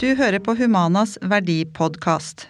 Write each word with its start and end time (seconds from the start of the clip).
Du 0.00 0.14
hører 0.16 0.40
på 0.40 0.54
Humanas 0.56 1.18
verdipodkast. 1.28 2.46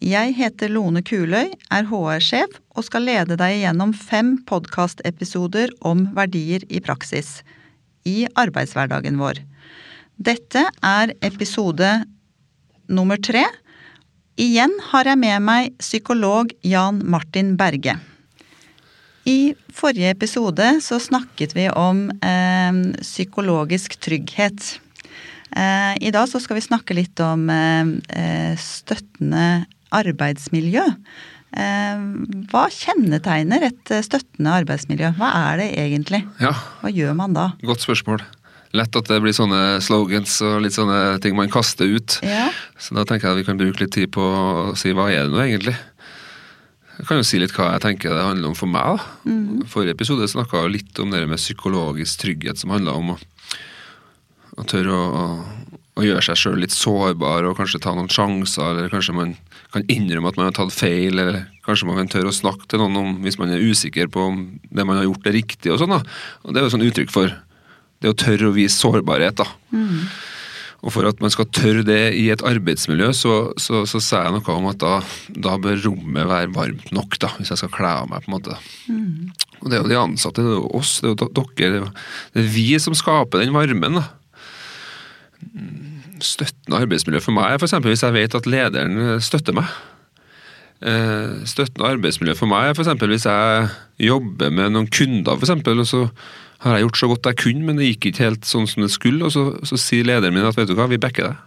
Jeg 0.00 0.32
heter 0.38 0.70
Lone 0.72 1.02
Kuløy, 1.04 1.50
er 1.68 1.88
HR-sjef 1.90 2.54
og 2.72 2.86
skal 2.86 3.04
lede 3.04 3.36
deg 3.36 3.58
gjennom 3.60 3.90
fem 3.92 4.38
podkastepisoder 4.48 5.74
om 5.84 6.06
verdier 6.16 6.64
i 6.72 6.80
praksis 6.80 7.42
i 8.08 8.22
arbeidshverdagen 8.40 9.20
vår. 9.20 9.42
Dette 10.16 10.62
er 10.80 11.12
episode 11.20 11.90
nummer 12.88 13.20
tre. 13.20 13.42
Igjen 14.40 14.72
har 14.94 15.10
jeg 15.10 15.20
med 15.20 15.44
meg 15.44 15.74
psykolog 15.76 16.54
Jan 16.64 17.02
Martin 17.04 17.52
Berge. 17.60 17.98
I 19.28 19.52
forrige 19.68 20.14
episode 20.16 20.70
så 20.80 20.96
snakket 20.96 21.52
vi 21.52 21.68
om 21.68 22.06
eh, 22.24 22.80
psykologisk 23.04 24.00
trygghet. 24.00 24.80
Eh, 25.56 25.94
I 26.08 26.12
dag 26.14 26.28
så 26.30 26.40
skal 26.40 26.58
vi 26.58 26.64
snakke 26.64 26.96
litt 26.96 27.20
om 27.22 27.48
eh, 27.52 28.54
støttende 28.60 29.64
arbeidsmiljø. 29.92 30.84
Eh, 31.52 32.04
hva 32.52 32.66
kjennetegner 32.72 33.68
et 33.68 33.96
støttende 34.06 34.54
arbeidsmiljø? 34.62 35.12
Hva 35.18 35.32
er 35.50 35.60
det 35.60 35.72
egentlig? 35.82 36.24
Ja. 36.40 36.54
Hva 36.80 36.92
gjør 36.92 37.18
man 37.18 37.36
da? 37.36 37.50
Godt 37.64 37.84
spørsmål. 37.84 38.24
Lett 38.72 38.96
at 38.96 39.08
det 39.10 39.18
blir 39.20 39.34
sånne 39.36 39.82
slogans 39.84 40.38
og 40.46 40.62
litt 40.64 40.72
sånne 40.72 41.18
ting 41.20 41.36
man 41.36 41.52
kaster 41.52 41.90
ut. 41.92 42.16
Ja. 42.24 42.46
Så 42.80 42.96
da 42.96 43.04
tenker 43.04 43.28
jeg 43.28 43.34
at 43.34 43.40
vi 43.42 43.48
kan 43.50 43.60
bruke 43.60 43.84
litt 43.84 43.92
tid 43.92 44.08
på 44.14 44.24
å 44.24 44.72
si 44.80 44.94
hva 44.96 45.10
er 45.12 45.26
det 45.26 45.34
nå 45.34 45.42
egentlig? 45.44 45.76
Jeg 46.96 47.08
kan 47.08 47.18
jo 47.20 47.26
si 47.26 47.40
litt 47.40 47.52
hva 47.56 47.74
jeg 47.74 47.82
tenker 47.84 48.14
det 48.14 48.24
handler 48.24 48.52
om 48.52 48.56
for 48.56 48.70
meg. 48.72 48.96
da. 48.96 49.28
Mm. 49.28 49.66
Forrige 49.68 49.96
episode 49.96 50.28
snakka 50.30 50.64
litt 50.72 50.96
om 51.02 51.12
det 51.12 51.20
med 51.28 51.40
psykologisk 51.40 52.20
trygghet, 52.22 52.60
som 52.62 52.72
handla 52.72 52.96
om 52.96 53.14
å, 53.14 53.18
å 54.58 54.66
tørre 54.68 54.92
å, 54.92 55.04
å, 55.12 55.24
å 56.00 56.04
gjøre 56.06 56.24
seg 56.24 56.40
sjøl 56.40 56.60
litt 56.62 56.74
sårbar 56.74 57.46
og 57.48 57.56
kanskje 57.60 57.80
ta 57.84 57.94
noen 57.96 58.10
sjanser, 58.12 58.74
eller 58.74 58.92
kanskje 58.92 59.16
man 59.16 59.36
kan 59.72 59.86
innrømme 59.92 60.28
at 60.32 60.38
man 60.40 60.50
har 60.50 60.56
tatt 60.56 60.74
feil, 60.74 61.16
eller 61.16 61.46
kanskje 61.66 61.88
man 61.88 62.00
kan 62.00 62.10
tørre 62.12 62.32
å 62.32 62.36
snakke 62.36 62.68
til 62.68 62.82
noen 62.82 62.98
om 63.00 63.14
hvis 63.24 63.38
man 63.40 63.52
er 63.54 63.64
usikker 63.64 64.10
på 64.12 64.26
om 64.32 64.42
det 64.68 64.84
man 64.88 65.00
har 65.00 65.08
gjort 65.08 65.30
er 65.30 65.38
riktig 65.38 65.72
og 65.72 65.80
sånn. 65.80 65.94
da. 65.96 66.02
Og 66.44 66.52
Det 66.52 66.60
er 66.60 66.66
jo 66.68 66.74
sånn 66.74 66.86
uttrykk 66.88 67.14
for 67.14 67.32
det 68.02 68.10
å 68.10 68.18
tørre 68.18 68.50
å 68.50 68.56
vise 68.56 68.76
sårbarhet. 68.76 69.40
da. 69.40 69.48
Og 70.82 70.90
for 70.90 71.06
at 71.06 71.20
man 71.22 71.30
skal 71.30 71.46
tørre 71.54 71.84
det 71.86 72.00
i 72.18 72.24
et 72.34 72.42
arbeidsmiljø, 72.42 73.12
så, 73.14 73.34
så, 73.60 73.84
så 73.86 74.00
sa 74.02 74.24
jeg 74.24 74.34
noe 74.34 74.56
om 74.56 74.64
at 74.72 74.80
da, 74.82 74.96
da 75.30 75.54
bør 75.62 75.78
rommet 75.84 76.26
være 76.26 76.50
varmt 76.56 76.90
nok, 76.94 77.20
da, 77.22 77.30
hvis 77.38 77.52
jeg 77.54 77.60
skal 77.60 77.70
kle 77.76 77.92
av 78.00 78.08
meg. 78.10 78.24
på 78.24 78.32
en 78.32 78.34
måte. 78.34 78.56
Og 79.62 79.70
Det 79.70 79.78
er 79.78 79.84
jo 79.84 79.92
de 79.92 80.00
ansatte, 80.00 80.42
det 80.42 80.50
er 80.50 80.58
jo 80.58 80.72
oss, 80.80 80.96
det 80.98 81.12
er 81.12 81.14
jo 81.14 81.20
dere. 81.22 81.52
Det 81.54 81.68
er, 81.68 81.86
det 82.34 82.42
er 82.42 82.50
vi 82.56 82.66
som 82.82 82.98
skaper 82.98 83.44
den 83.44 83.54
varmen. 83.54 84.00
da. 84.00 84.08
Støttende 86.22 86.78
arbeidsmiljø 86.84 87.22
for 87.24 87.36
meg 87.36 87.54
er 87.54 87.62
f.eks. 87.62 87.74
hvis 87.84 88.04
jeg 88.06 88.14
vet 88.14 88.36
at 88.38 88.48
lederen 88.48 89.20
støtter 89.22 89.56
meg. 89.56 89.70
Eh, 90.82 91.42
Støttende 91.48 91.90
arbeidsmiljø 91.96 92.36
for 92.38 92.50
meg 92.50 92.70
er 92.70 92.78
f.eks. 92.78 92.94
hvis 93.10 93.28
jeg 93.28 93.68
jobber 94.08 94.54
med 94.54 94.74
noen 94.74 94.90
kunder, 94.90 95.36
for 95.36 95.46
eksempel, 95.46 95.82
og 95.82 95.90
så 95.90 96.06
har 96.62 96.78
jeg 96.78 96.86
gjort 96.86 97.00
så 97.00 97.08
godt 97.10 97.30
jeg 97.32 97.40
kunne, 97.42 97.64
men 97.66 97.78
det 97.78 97.88
gikk 97.92 98.12
ikke 98.12 98.28
helt 98.28 98.46
sånn 98.46 98.68
som 98.70 98.84
det 98.84 98.92
skulle, 98.94 99.26
og 99.26 99.34
så, 99.34 99.48
så 99.66 99.78
sier 99.80 100.06
lederen 100.06 100.34
min 100.36 100.46
at 100.46 100.58
vet 100.58 100.70
du 100.70 100.76
hva, 100.78 100.86
vi 100.90 101.00
backer 101.02 101.32
deg. 101.32 101.40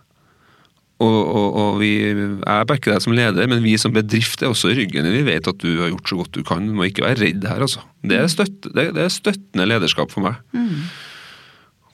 Og, 1.04 1.16
og, 1.28 1.48
og 1.60 1.72
vi, 1.82 1.90
jeg 2.08 2.68
backer 2.70 2.94
deg 2.94 3.04
som 3.04 3.16
leder, 3.16 3.50
men 3.52 3.64
vi 3.66 3.74
som 3.80 3.92
bedrift 3.96 4.44
er 4.44 4.54
også 4.54 4.72
i 4.72 4.78
ryggen. 4.78 5.08
Vi 5.12 5.26
vet 5.28 5.50
at 5.52 5.60
du 5.60 5.82
har 5.82 5.92
gjort 5.92 6.12
så 6.12 6.20
godt 6.22 6.38
du 6.38 6.44
kan, 6.48 6.70
du 6.70 6.76
må 6.78 6.88
ikke 6.88 7.04
være 7.04 7.20
redd 7.20 7.48
her, 7.50 7.66
altså. 7.66 7.84
Det 8.06 8.16
er, 8.22 8.30
støtt, 8.32 8.70
det, 8.70 8.88
det 8.96 9.04
er 9.04 9.12
støttende 9.12 9.68
lederskap 9.68 10.14
for 10.16 10.24
meg. 10.24 10.40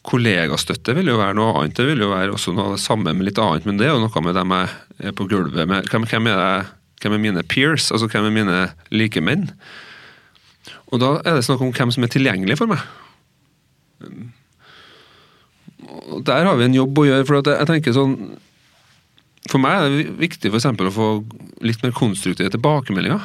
Kollegastøtte 0.07 0.95
vil 0.97 1.11
jo 1.11 1.19
være 1.19 1.37
noe 1.37 1.53
annet, 1.59 1.75
det 1.77 1.85
vil 1.85 2.01
jo 2.01 2.09
være 2.09 2.33
også 2.33 2.55
noe 2.55 2.71
av 2.71 2.77
det 2.77 2.81
samme 2.81 3.13
med 3.13 3.27
litt 3.27 3.41
annet, 3.41 3.67
men 3.69 3.77
det 3.77 3.85
er 3.85 3.93
jo 3.93 4.01
noe 4.01 4.23
med 4.25 4.37
dem 4.37 4.53
jeg 4.55 5.11
er 5.11 5.17
på 5.17 5.27
gulvet 5.29 5.69
med. 5.69 5.89
Hvem, 5.91 6.07
hvem, 6.09 6.29
er, 6.31 6.41
jeg, 6.41 6.67
hvem 7.03 7.17
er 7.17 7.23
mine 7.27 7.43
peers, 7.45 7.91
altså 7.93 8.09
hvem 8.09 8.29
er 8.31 8.37
mine 8.39 8.59
likemenn? 8.89 9.49
Og 10.91 11.01
da 11.01 11.15
er 11.21 11.37
det 11.37 11.45
snakk 11.45 11.61
om 11.63 11.73
hvem 11.75 11.93
som 11.93 12.05
er 12.05 12.11
tilgjengelig 12.13 12.57
for 12.59 12.71
meg. 12.71 12.81
Og 16.11 16.23
Der 16.25 16.49
har 16.49 16.57
vi 16.57 16.65
en 16.65 16.79
jobb 16.79 16.97
å 16.97 17.05
gjøre. 17.07 17.27
for 17.27 17.39
at 17.39 17.51
jeg 17.51 17.69
tenker 17.69 17.93
sånn 17.95 18.15
For 19.49 19.61
meg 19.61 19.77
er 19.77 19.89
det 19.89 20.17
viktig 20.21 20.51
eksempel, 20.53 20.89
å 20.89 20.95
få 20.95 21.07
litt 21.65 21.81
mer 21.83 21.93
konstruktive 21.97 22.51
tilbakemeldinger. 22.53 23.21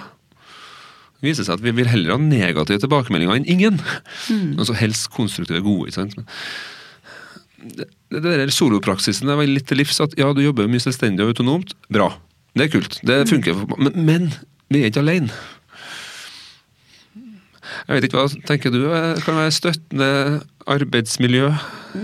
Det 1.21 1.29
viser 1.31 1.47
seg 1.47 1.59
at 1.59 1.65
vi 1.65 1.73
vil 1.77 1.89
heller 1.89 2.17
ha 2.17 2.21
negative 2.21 2.81
tilbakemeldinger 2.83 3.37
enn 3.37 3.49
ingen. 3.49 3.81
Altså 4.59 4.77
Helst 4.77 5.11
konstruktive, 5.15 5.63
gode. 5.65 5.89
ikke 5.89 6.01
sant? 6.01 6.17
Det, 7.57 7.89
det 8.11 8.53
Solopraksisen 8.55 9.31
er 9.33 9.39
var 9.39 9.49
litt 9.49 9.69
til 9.69 9.81
livs. 9.81 10.01
at 10.05 10.17
Ja, 10.19 10.33
du 10.37 10.43
jobber 10.45 10.69
mye 10.71 10.83
selvstendig 10.83 11.25
og 11.25 11.35
autonomt. 11.35 11.75
Bra. 11.93 12.11
Det 12.57 12.67
er 12.67 12.73
kult. 12.73 13.01
Det 13.05 13.23
funker. 13.29 13.67
Men, 13.77 13.93
men 14.07 14.33
vi 14.73 14.83
er 14.83 14.91
ikke 14.91 15.05
alene. 15.05 15.33
Jeg 17.87 17.97
vet 17.97 18.07
ikke, 18.07 18.23
Hva 18.23 18.45
tenker 18.49 18.73
du 18.75 18.83
kan 19.25 19.39
være 19.39 19.55
støttende 19.55 20.11
arbeidsmiljø? 20.71 21.51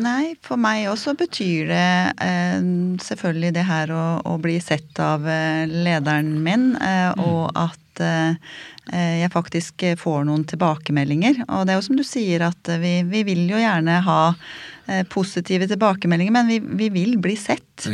Nei, 0.02 0.34
for 0.44 0.60
meg 0.60 0.86
også 0.90 1.14
betyr 1.18 1.70
det 1.70 1.86
eh, 2.24 2.58
selvfølgelig 3.02 3.52
det 3.58 3.64
her 3.68 3.92
å, 3.94 4.04
å 4.26 4.36
bli 4.42 4.56
sett 4.62 5.00
av 5.02 5.26
eh, 5.28 5.64
lederen 5.68 6.36
min, 6.44 6.72
eh, 6.80 7.10
og 7.20 7.50
at 7.58 8.02
eh, 8.02 8.54
jeg 8.92 9.30
faktisk 9.34 9.84
får 10.00 10.24
noen 10.26 10.46
tilbakemeldinger. 10.48 11.44
Og 11.48 11.66
det 11.66 11.74
er 11.74 11.80
jo 11.80 11.86
som 11.86 11.98
du 11.98 12.06
sier 12.06 12.46
at 12.48 12.72
vi, 12.82 13.00
vi 13.08 13.22
vil 13.28 13.44
jo 13.50 13.60
gjerne 13.60 14.00
ha 14.06 14.22
eh, 14.32 14.71
positive 15.12 15.68
tilbakemeldinger, 15.70 16.34
men 16.34 16.48
vi, 16.50 16.58
vi 16.82 16.88
vil 16.94 17.18
bli 17.22 17.36
sett. 17.38 17.86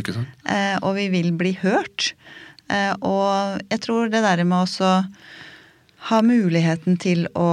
Eh, 0.48 0.76
og 0.82 0.94
vi 0.96 1.08
vil 1.12 1.32
bli 1.36 1.52
hørt. 1.60 2.12
Eh, 2.72 2.94
og 3.00 3.60
jeg 3.68 3.82
tror 3.84 4.08
det 4.12 4.22
der 4.24 4.44
med 4.44 4.64
også 4.66 4.92
ha 6.08 6.22
muligheten 6.24 6.98
til 7.00 7.26
å 7.36 7.50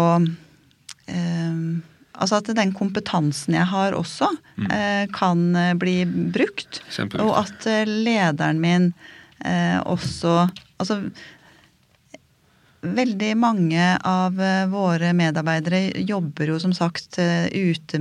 eh, 1.11 1.59
Altså 2.15 2.37
at 2.39 2.47
den 2.55 2.69
kompetansen 2.71 3.57
jeg 3.57 3.67
har 3.67 3.91
også, 3.91 4.29
eh, 4.71 5.03
kan 5.11 5.41
eh, 5.59 5.73
bli 5.75 5.97
brukt. 6.07 6.77
Og 7.19 7.33
at 7.41 7.65
eh, 7.67 7.81
lederen 7.83 8.61
min 8.63 8.93
eh, 9.43 9.81
også 9.83 10.45
Altså 10.79 11.01
veldig 12.85 13.33
mange 13.39 13.89
av 14.05 14.39
eh, 14.39 14.63
våre 14.71 15.11
medarbeidere 15.17 15.89
jobber 16.07 16.53
jo 16.53 16.59
som 16.61 16.73
sagt 16.75 17.19
eh, 17.19 17.47
ute 17.51 17.99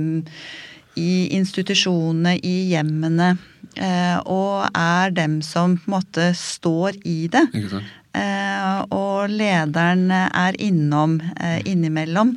i 0.95 1.27
institusjonene, 1.35 2.37
i 2.39 2.55
hjemmene, 2.71 3.35
eh, 3.75 4.17
og 4.25 4.65
er 4.71 5.13
dem 5.15 5.41
som 5.45 5.77
på 5.77 5.89
en 5.89 5.95
måte 5.97 6.31
står 6.39 6.99
i 7.03 7.27
det. 7.31 7.45
Eh, 8.15 8.77
og 8.95 9.31
lederen 9.31 10.07
er 10.13 10.55
innom 10.63 11.17
eh, 11.35 11.59
innimellom. 11.67 12.35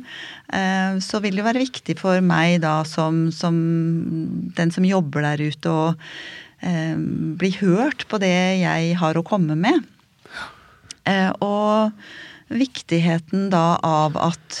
Eh, 0.51 0.99
så 1.03 1.21
vil 1.23 1.39
det 1.39 1.45
være 1.45 1.63
viktig 1.63 1.95
for 1.99 2.19
meg 2.25 2.59
da 2.65 2.81
som, 2.87 3.29
som 3.31 3.55
den 4.57 4.75
som 4.75 4.87
jobber 4.87 5.23
der 5.29 5.49
ute, 5.49 5.69
å 5.69 5.95
bli 6.59 7.53
hørt 7.61 8.01
på 8.11 8.17
det 8.19 8.59
jeg 8.59 8.95
har 8.99 9.15
å 9.15 9.23
komme 9.23 9.55
med. 9.55 9.85
Eh, 11.07 11.29
og 11.39 11.93
viktigheten 12.51 13.45
da 13.53 13.77
av 13.79 14.17
at 14.19 14.57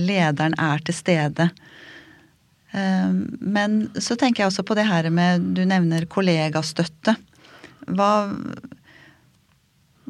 lederen 0.00 0.56
er 0.56 0.80
til 0.86 0.96
stede. 0.96 1.50
Eh, 2.72 3.12
Men 3.40 3.90
så 4.00 4.16
tenker 4.16 4.42
jeg 4.42 4.52
også 4.52 4.64
på 4.66 4.76
det 4.78 4.88
her 4.88 5.10
med 5.10 5.52
Du 5.56 5.64
nevner 5.68 6.08
kollegastøtte. 6.10 7.16
Hva 7.92 8.12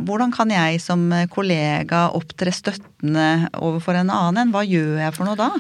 hvordan 0.01 0.33
kan 0.33 0.51
jeg 0.53 0.81
som 0.81 1.05
kollega 1.33 2.07
opptre 2.17 2.53
støttende 2.55 3.49
overfor 3.61 3.99
en 4.01 4.13
annen? 4.13 4.53
Hva 4.55 4.65
gjør 4.65 5.03
jeg 5.03 5.15
for 5.17 5.29
noe 5.29 5.39
da? 5.39 5.51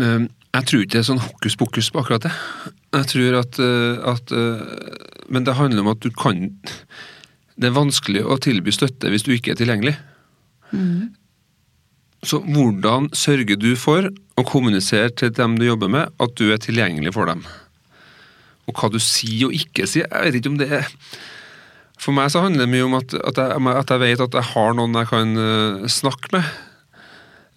Eh, 0.00 0.28
Jeg 0.52 0.66
tror 0.68 0.82
ikke 0.82 0.98
det 0.98 1.00
er 1.00 1.08
sånn 1.08 1.22
hokus 1.22 1.56
pokus 1.56 1.88
på 1.92 2.02
akkurat 2.02 2.26
det. 2.26 2.32
Jeg 2.92 3.08
tror 3.14 3.38
at, 3.38 3.58
eh, 3.62 4.10
at 4.12 4.32
eh, 4.32 5.28
Men 5.32 5.44
det 5.44 5.56
handler 5.56 5.80
om 5.80 5.92
at 5.94 6.00
du 6.00 6.10
kan 6.10 6.50
Det 7.56 7.68
er 7.68 7.72
vanskelig 7.72 8.24
å 8.24 8.36
tilby 8.36 8.72
støtte 8.72 9.08
hvis 9.08 9.24
du 9.24 9.32
ikke 9.32 9.52
er 9.52 9.60
tilgjengelig. 9.60 9.96
Så 12.22 12.38
hvordan 12.46 13.08
sørger 13.18 13.58
du 13.58 13.72
for 13.78 14.06
å 14.38 14.44
kommunisere 14.46 15.10
til 15.18 15.32
dem 15.34 15.56
du 15.58 15.66
jobber 15.66 15.90
med, 15.90 16.12
at 16.22 16.34
du 16.38 16.52
er 16.54 16.60
tilgjengelig 16.62 17.14
for 17.16 17.26
dem? 17.26 17.42
Og 18.70 18.78
hva 18.78 18.90
du 18.94 19.00
sier 19.02 19.48
og 19.48 19.56
ikke 19.56 19.88
sier, 19.90 20.06
jeg 20.06 20.28
vet 20.28 20.38
ikke 20.38 20.52
om 20.52 20.60
det 20.60 20.68
er 20.78 20.92
For 22.02 22.14
meg 22.14 22.30
så 22.34 22.44
handler 22.44 22.64
det 22.64 22.72
mye 22.72 22.86
om 22.86 22.94
at, 22.98 23.14
at, 23.14 23.38
jeg, 23.38 23.74
at 23.74 23.90
jeg 23.90 24.02
vet 24.02 24.22
at 24.22 24.38
jeg 24.38 24.50
har 24.52 24.78
noen 24.78 24.96
jeg 24.98 25.10
kan 25.10 25.34
eh, 25.38 25.90
snakke 25.90 26.30
med. 26.34 26.48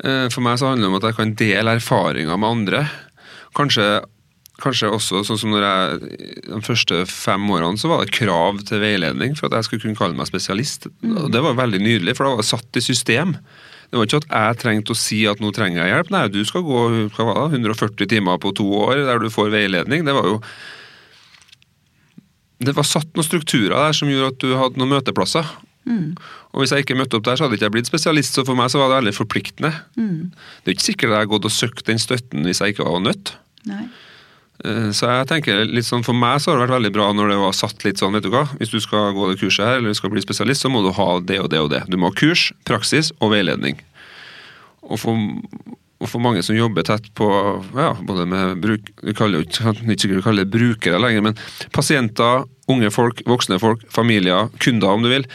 Eh, 0.06 0.26
For 0.34 0.46
meg 0.46 0.60
så 0.62 0.72
handler 0.72 0.86
det 0.86 0.92
om 0.92 0.98
at 1.00 1.08
jeg 1.10 1.18
kan 1.18 1.38
dele 1.40 1.78
erfaringer 1.80 2.38
med 2.42 2.50
andre. 2.50 2.84
Kanskje, 3.58 3.88
kanskje 4.62 4.92
også 4.94 5.24
sånn 5.26 5.40
som 5.42 5.54
når 5.54 5.66
jeg 5.66 6.20
De 6.50 6.62
første 6.66 7.04
fem 7.10 7.46
årene 7.54 7.82
så 7.82 7.90
var 7.90 8.04
det 8.04 8.18
krav 8.18 8.62
til 8.70 8.82
veiledning 8.84 9.38
for 9.38 9.50
at 9.50 9.60
jeg 9.60 9.70
skulle 9.70 9.86
kunne 9.88 10.02
kalle 10.02 10.18
meg 10.18 10.30
spesialist. 10.30 10.90
Og 11.06 11.30
Det 11.34 11.46
var 11.46 11.58
veldig 11.62 11.82
nydelig, 11.86 12.18
for 12.18 12.26
da 12.26 12.36
var 12.36 12.46
det 12.46 12.50
satt 12.50 12.82
i 12.82 12.86
system. 12.86 13.38
Det 13.90 14.00
var 14.00 14.08
ikke 14.08 14.22
at 14.24 14.32
jeg 14.32 14.62
trengte 14.64 14.96
å 14.96 15.00
si 15.00 15.20
at 15.30 15.42
nå 15.44 15.52
trenger 15.56 15.84
jeg 15.84 15.94
hjelp. 15.94 16.10
Nei, 16.14 16.24
du 16.34 16.42
skal 16.48 16.66
gå 16.66 16.82
hva 17.16 17.46
140 17.50 18.10
timer 18.12 18.42
på 18.42 18.54
to 18.58 18.66
år 18.82 19.06
der 19.08 19.22
du 19.22 19.30
får 19.34 19.54
veiledning. 19.54 20.08
Det 20.08 20.16
var 20.16 20.34
jo 20.34 20.40
det 22.66 22.74
var 22.76 22.88
satt 22.88 23.10
noen 23.14 23.28
strukturer 23.28 23.76
der 23.76 23.96
som 23.96 24.10
gjorde 24.10 24.32
at 24.32 24.42
du 24.42 24.54
hadde 24.58 24.80
noen 24.80 24.94
møteplasser. 24.96 25.48
Mm. 25.86 26.16
Og 26.56 26.64
hvis 26.64 26.72
jeg 26.74 26.86
ikke 26.86 26.98
møtte 26.98 27.20
opp 27.20 27.26
der, 27.28 27.38
så 27.38 27.46
hadde 27.46 27.58
jeg 27.58 27.66
ikke 27.66 27.76
blitt 27.76 27.90
spesialist, 27.90 28.38
så 28.38 28.46
for 28.48 28.58
meg 28.58 28.72
så 28.74 28.80
var 28.82 28.90
det 28.90 29.02
veldig 29.02 29.16
forpliktende. 29.18 29.72
Mm. 30.00 30.32
Det 30.64 30.72
er 30.72 30.78
ikke 30.78 30.88
sikkert 30.88 31.12
jeg 31.12 31.20
hadde 31.20 31.32
gått 31.36 31.50
og 31.50 31.54
søkt 31.54 31.86
den 31.90 32.02
støtten 32.02 32.48
hvis 32.48 32.64
jeg 32.64 32.74
ikke 32.74 32.88
var 32.88 33.04
nødt. 33.04 33.36
Nei. 33.70 33.86
Eh, 34.64 34.90
Så 34.96 35.10
jeg 35.10 35.28
tenker 35.28 35.66
litt 35.68 35.88
sånn, 35.88 36.06
For 36.06 36.16
meg 36.16 36.40
så 36.40 36.52
har 36.52 36.60
det 36.60 36.68
vært 36.68 36.78
veldig 36.80 36.94
bra 36.96 37.12
når 37.14 37.34
det 37.34 37.40
var 37.42 37.56
satt 37.58 37.84
litt 37.84 38.00
sånn, 38.02 38.16
vet 38.16 38.24
du 38.24 38.32
hva. 38.34 38.46
Hvis 38.60 38.72
du 38.72 38.80
skal 38.84 39.14
gå 39.18 39.30
det 39.32 39.40
kurset 39.42 39.66
her, 39.68 39.80
eller 39.80 39.92
du 39.92 40.00
skal 40.00 40.14
bli 40.14 40.24
spesialist, 40.24 40.64
så 40.64 40.72
må 40.72 40.84
du 40.86 40.92
ha 40.96 41.10
det 41.20 41.40
og 41.44 41.50
det 41.52 41.60
og 41.60 41.72
det. 41.74 41.84
Du 41.92 41.98
må 42.00 42.12
ha 42.12 42.16
kurs, 42.16 42.52
praksis 42.68 43.12
og 43.20 43.34
veiledning. 43.36 43.82
Og 44.86 45.00
for, 45.02 45.18
og 46.00 46.10
for 46.12 46.22
mange 46.22 46.44
som 46.46 46.56
jobber 46.56 46.86
tett 46.86 47.10
på 47.18 47.28
ja, 47.76 47.92
både 48.06 48.28
med 48.30 48.62
bruk, 48.62 48.92
vi 49.04 49.16
kaller 49.18 49.42
jo 49.42 49.48
ikke 49.48 49.96
ikke 49.96 50.24
kaller 50.24 50.46
det 50.46 50.54
brukere 50.54 51.00
lenger, 51.02 51.26
men 51.26 51.38
pasienter, 51.74 52.46
unge 52.70 52.92
folk, 52.94 53.24
voksne 53.26 53.60
folk, 53.60 53.84
familier, 53.94 54.50
kunder 54.62 54.94
om 54.94 55.04
du 55.06 55.10
vil. 55.10 55.26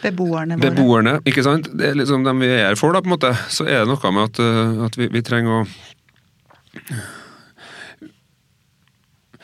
Beboerne 0.00 0.56
våre. 0.56 0.70
Beboerne, 0.70 1.14
ikke 1.28 1.44
sant. 1.44 1.68
Det 1.76 1.90
er 1.90 1.98
liksom 1.98 2.24
dem 2.24 2.40
vi 2.40 2.48
er 2.48 2.70
her 2.70 2.78
for, 2.78 2.94
da, 2.94 3.02
på 3.02 3.10
en 3.10 3.16
måte. 3.18 3.32
Så 3.52 3.66
er 3.68 3.82
det 3.84 3.90
noe 3.90 4.12
med 4.16 4.30
at, 4.30 4.40
eh, 4.44 4.84
at 4.86 4.96
vi, 4.96 5.08
vi 5.12 5.22
trenger 5.26 5.60
å 5.60 5.64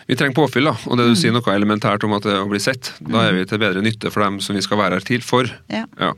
Vi 0.07 0.15
trenger 0.15 0.37
påfyll, 0.37 0.69
da. 0.69 0.77
Og 0.87 0.99
det 1.01 1.09
du 1.09 1.17
sier 1.19 1.35
noe 1.35 1.55
elementært 1.55 2.05
om 2.07 2.15
at 2.17 2.27
det 2.27 2.37
å 2.39 2.47
bli 2.51 2.61
sett, 2.63 2.93
da 3.03 3.27
er 3.27 3.35
vi 3.35 3.47
til 3.49 3.61
bedre 3.63 3.83
nytte 3.83 4.13
for 4.15 4.23
dem 4.23 4.39
som 4.45 4.59
vi 4.59 4.63
skal 4.65 4.79
være 4.81 5.01
her 5.01 5.07
til 5.07 5.25
for. 5.27 5.51
Ja. 5.73 5.85
Ja. 5.99 6.13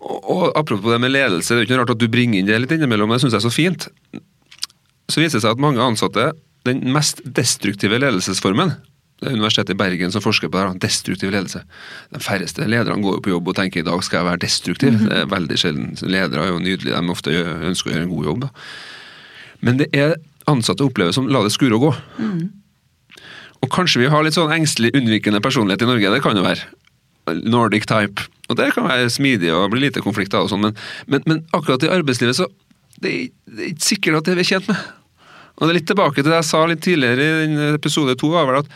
Og, 0.00 0.18
og 0.20 0.44
apropos 0.58 0.94
det 0.94 1.00
med 1.02 1.12
ledelse, 1.12 1.52
det 1.52 1.58
er 1.58 1.64
jo 1.64 1.68
ikke 1.70 1.80
rart 1.82 1.94
at 1.96 2.02
du 2.02 2.06
bringer 2.12 2.40
inn 2.40 2.48
det 2.48 2.60
litt 2.62 2.76
innimellom, 2.76 3.10
det 3.10 3.20
syns 3.24 3.34
jeg 3.34 3.42
er 3.42 3.48
så 3.48 3.54
fint. 3.54 3.88
Så 5.10 5.22
viser 5.22 5.40
det 5.40 5.44
seg 5.44 5.56
at 5.56 5.62
mange 5.62 5.82
ansatte, 5.82 6.30
den 6.68 6.84
mest 6.94 7.24
destruktive 7.24 7.98
ledelsesformen 7.98 8.76
det 9.20 9.28
er 9.28 9.36
Universitetet 9.36 9.74
i 9.74 9.76
Bergen 9.76 10.12
som 10.14 10.22
forsker 10.24 10.48
på 10.48 10.56
det, 10.56 10.62
her, 10.64 10.76
destruktiv 10.80 11.32
ledelse. 11.34 11.60
De 12.08 12.20
færreste 12.24 12.64
lederne 12.64 13.04
går 13.04 13.18
jo 13.18 13.24
på 13.26 13.32
jobb 13.34 13.50
og 13.52 13.56
tenker 13.58 13.82
i 13.82 13.84
dag 13.84 14.00
skal 14.04 14.22
jeg 14.22 14.28
være 14.30 14.40
destruktiv. 14.46 14.96
Det 15.02 15.18
er 15.18 15.28
veldig 15.28 15.58
sjelden. 15.60 15.90
Ledere 16.08 16.46
er 16.46 16.54
jo 16.54 16.62
nydelige, 16.64 16.96
de 16.96 17.12
ofte 17.12 17.34
ønsker 17.68 17.90
å 17.90 17.94
gjøre 17.94 18.06
en 18.06 18.14
god 18.14 18.30
jobb. 18.30 18.46
Men 19.60 19.82
det 19.82 19.90
er 19.92 20.16
ansatte 20.48 20.86
opplever 20.86 21.12
som 21.12 21.28
la 21.28 21.44
det 21.44 21.52
skure 21.52 21.76
og 21.76 21.84
gå. 21.84 21.92
Og 23.60 23.72
kanskje 23.72 24.04
vi 24.04 24.10
har 24.12 24.24
litt 24.24 24.36
sånn 24.36 24.52
engstelig, 24.54 24.94
unnvikende 24.96 25.42
personlighet 25.44 25.84
i 25.84 25.88
Norge, 25.90 26.12
det 26.14 26.22
kan 26.24 26.38
jo 26.38 26.44
være. 26.46 26.68
Nordic 27.44 27.84
type. 27.86 28.24
Og 28.50 28.56
det 28.58 28.70
kan 28.74 28.88
være 28.88 29.10
smidig 29.12 29.52
og 29.54 29.68
bli 29.74 29.84
lite 29.84 30.02
konflikter 30.02 30.42
og 30.42 30.50
sånn, 30.50 30.64
men, 30.64 30.78
men, 31.06 31.22
men 31.28 31.42
akkurat 31.54 31.84
i 31.86 31.92
arbeidslivet 31.92 32.40
så 32.40 32.48
det 33.00 33.10
er, 33.10 33.28
det 33.48 33.62
er 33.62 33.68
ikke 33.70 33.86
sikkert 33.86 34.18
at 34.18 34.26
det 34.26 34.32
er 34.32 34.40
vi 34.40 34.48
tjent 34.48 34.66
med. 34.68 34.80
Og 35.60 35.66
det 35.66 35.70
er 35.72 35.78
litt 35.78 35.88
tilbake 35.88 36.22
til 36.22 36.32
det 36.32 36.40
jeg 36.40 36.48
sa 36.48 36.62
litt 36.68 36.82
tidligere 36.84 37.28
i 37.44 37.68
episode 37.76 38.16
to, 38.20 38.32
var 38.32 38.48
vel 38.48 38.62
at 38.62 38.72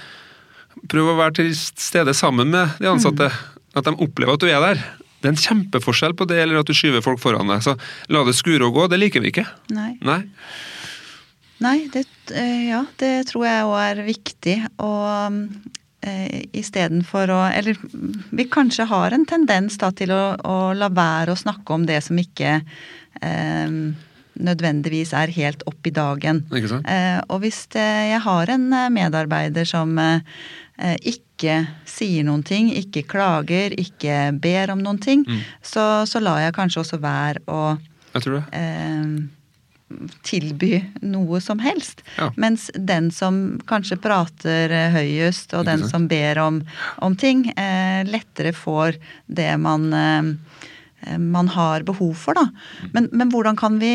prøv 0.91 1.11
å 1.13 1.17
være 1.19 1.39
til 1.41 1.51
stede 1.57 2.15
sammen 2.17 2.53
med 2.53 2.77
de 2.81 2.91
ansatte. 2.91 3.31
At 3.75 3.89
de 3.89 3.97
opplever 4.05 4.37
at 4.37 4.45
du 4.45 4.49
er 4.49 4.63
der. 4.63 4.83
Det 5.19 5.31
er 5.31 5.33
en 5.33 5.41
kjempeforskjell 5.41 6.15
på 6.17 6.29
det 6.29 6.37
eller 6.43 6.61
at 6.61 6.69
du 6.69 6.77
skyver 6.77 7.03
folk 7.05 7.21
foran 7.23 7.49
deg. 7.51 7.65
Så 7.65 7.75
la 8.13 8.25
det 8.27 8.37
skure 8.37 8.69
og 8.69 8.77
gå, 8.77 8.87
det 8.93 9.01
liker 9.01 9.25
vi 9.25 9.33
ikke. 9.33 9.47
Nei. 9.75 9.95
Nei. 10.05 10.21
Nei, 11.65 11.89
det, 11.93 12.05
eh, 12.37 12.69
ja, 12.71 12.83
det 13.01 13.13
tror 13.31 13.47
jeg 13.49 13.69
òg 13.69 13.79
er 13.81 14.03
viktig. 14.07 14.57
Og 14.85 15.41
eh, 16.05 16.43
istedenfor 16.61 17.33
å 17.33 17.43
Eller 17.51 17.79
vi 18.37 18.45
kanskje 18.53 18.85
har 18.91 19.15
en 19.17 19.25
tendens 19.29 19.79
da 19.81 19.91
til 19.97 20.13
å, 20.15 20.25
å 20.45 20.57
la 20.77 20.91
være 20.93 21.33
å 21.33 21.41
snakke 21.41 21.73
om 21.79 21.87
det 21.89 22.03
som 22.05 22.19
ikke 22.21 22.59
eh, 23.23 23.79
nødvendigvis 24.35 25.13
er 25.15 25.31
helt 25.37 25.63
opp 25.71 25.87
i 25.87 25.93
dagen. 25.95 26.43
Eh, 26.91 27.21
og 27.31 27.41
hvis 27.45 27.63
det, 27.75 27.87
jeg 28.11 28.21
har 28.27 28.51
en 28.57 28.67
eh, 28.75 28.89
medarbeider 28.93 29.69
som 29.69 29.95
eh, 30.03 30.21
eh, 30.83 30.97
ikke 31.15 31.61
sier 31.89 32.25
noen 32.27 32.43
ting, 32.47 32.69
ikke 32.75 33.05
klager, 33.09 33.73
ikke 33.79 34.33
ber 34.43 34.73
om 34.75 34.83
noen 34.85 35.01
ting, 35.01 35.25
Mm. 35.29 35.41
så, 35.63 36.05
så 36.09 36.21
lar 36.21 36.41
jeg 36.43 36.57
kanskje 36.57 36.83
også 36.83 37.01
være 37.01 37.41
å 37.47 37.79
Jeg 38.15 38.23
tror 38.27 38.41
det. 38.41 38.45
Tilby 40.25 40.79
noe 41.05 41.41
som 41.45 41.61
helst. 41.63 42.03
Ja. 42.19 42.31
Mens 42.41 42.71
den 42.75 43.11
som 43.15 43.61
kanskje 43.69 43.99
prater 44.03 44.73
eh, 44.73 44.95
høyest, 44.95 45.55
og 45.55 45.67
den 45.69 45.85
som 45.89 46.09
ber 46.11 46.41
om, 46.43 46.63
om 47.05 47.17
ting, 47.17 47.47
eh, 47.53 48.03
lettere 48.09 48.55
får 48.57 48.99
det 49.27 49.51
man, 49.61 49.87
eh, 49.95 50.31
eh, 51.05 51.19
man 51.21 51.53
har 51.55 51.87
behov 51.87 52.15
for, 52.19 52.39
da. 52.39 52.49
Mm. 52.49 52.91
Men, 52.97 53.11
men 53.13 53.35
hvordan 53.35 53.61
kan 53.61 53.79
vi 53.83 53.95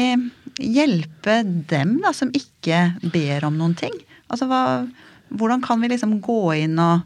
hjelpe 0.59 1.41
dem 1.43 1.97
da, 2.03 2.13
som 2.15 2.31
ikke 2.37 2.85
ber 3.13 3.49
om 3.49 3.59
noen 3.59 3.75
ting? 3.79 3.95
Altså, 4.29 4.47
hva, 4.49 4.85
hvordan 5.33 5.65
kan 5.65 5.81
vi 5.81 5.91
liksom 5.91 6.19
gå 6.23 6.41
inn 6.61 6.79
og 6.79 7.01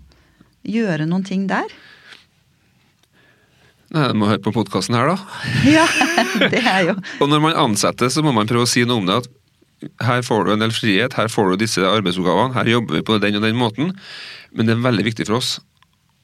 gjøre 0.67 1.07
noen 1.07 1.25
ting 1.27 1.47
der? 1.49 1.71
Nei, 3.93 4.07
Du 4.11 4.17
må 4.17 4.27
høre 4.31 4.41
på 4.41 4.53
podkasten 4.55 4.95
her, 4.97 5.11
da. 5.13 5.17
Ja, 5.69 5.85
det 6.49 6.61
er 6.63 6.87
jo 6.89 6.95
Og 7.21 7.29
når 7.29 7.41
man 7.43 7.57
ansetter, 7.67 8.09
så 8.13 8.23
må 8.25 8.33
man 8.35 8.49
prøve 8.49 8.65
å 8.65 8.69
si 8.69 8.83
noe 8.89 9.01
om 9.03 9.09
det. 9.09 9.19
at 9.21 9.99
Her 10.07 10.23
får 10.25 10.45
du 10.47 10.53
en 10.55 10.63
del 10.63 10.71
frihet, 10.73 11.13
her 11.19 11.27
får 11.29 11.51
du 11.53 11.61
disse 11.65 11.83
arbeidsoppgavene, 11.83 12.55
her 12.55 12.71
jobber 12.77 12.97
vi 12.99 13.03
på 13.05 13.19
den 13.21 13.35
og 13.39 13.43
den 13.45 13.59
måten. 13.59 13.91
Men 14.53 14.65
det 14.69 14.77
er 14.77 14.83
veldig 14.85 15.05
viktig 15.11 15.27
for 15.29 15.39
oss 15.41 15.59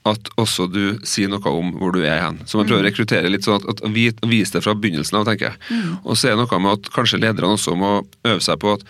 at 0.08 0.30
også 0.40 0.66
du 0.72 0.84
sier 1.06 1.28
noe 1.30 1.52
om 1.52 1.74
hvor 1.76 1.92
du 1.94 2.00
er 2.08 2.22
hen. 2.24 2.38
Så 2.48 2.56
man 2.58 2.66
prøver 2.70 2.86
å 2.86 2.88
rekruttere 2.88 3.30
litt 3.30 3.44
sånn 3.46 3.60
at, 3.60 3.66
at 3.70 3.82
vi- 3.94 4.14
vise 4.32 4.56
det 4.56 4.64
fra 4.64 4.74
begynnelsen 4.74 5.20
av, 5.20 5.26
tenker 5.28 5.52
jeg. 5.52 5.60
Og 6.08 6.16
så 6.18 6.30
er 6.32 6.38
det 6.38 6.46
noe 6.48 6.60
med 6.64 6.72
at 6.80 6.90
kanskje 6.96 7.20
lederne 7.20 7.52
også 7.58 7.76
må 7.78 7.92
øve 8.26 8.40
seg 8.42 8.58
på 8.64 8.78
at 8.78 8.86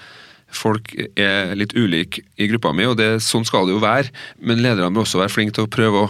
folk 0.53 0.93
er 1.17 1.55
litt 1.57 1.73
ulike 1.75 2.21
i 2.37 2.47
gruppa 2.53 2.71
mi, 2.77 2.85
og 2.85 2.95
det, 3.01 3.09
sånn 3.25 3.43
skal 3.45 3.65
det 3.67 3.73
jo 3.75 3.81
være. 3.83 4.13
Men 4.39 4.61
lederne 4.63 4.93
må 4.93 5.01
også 5.03 5.19
være 5.19 5.33
flinke 5.33 5.57
til 5.57 5.65
å 5.65 5.73
prøve 5.73 6.05
å 6.05 6.09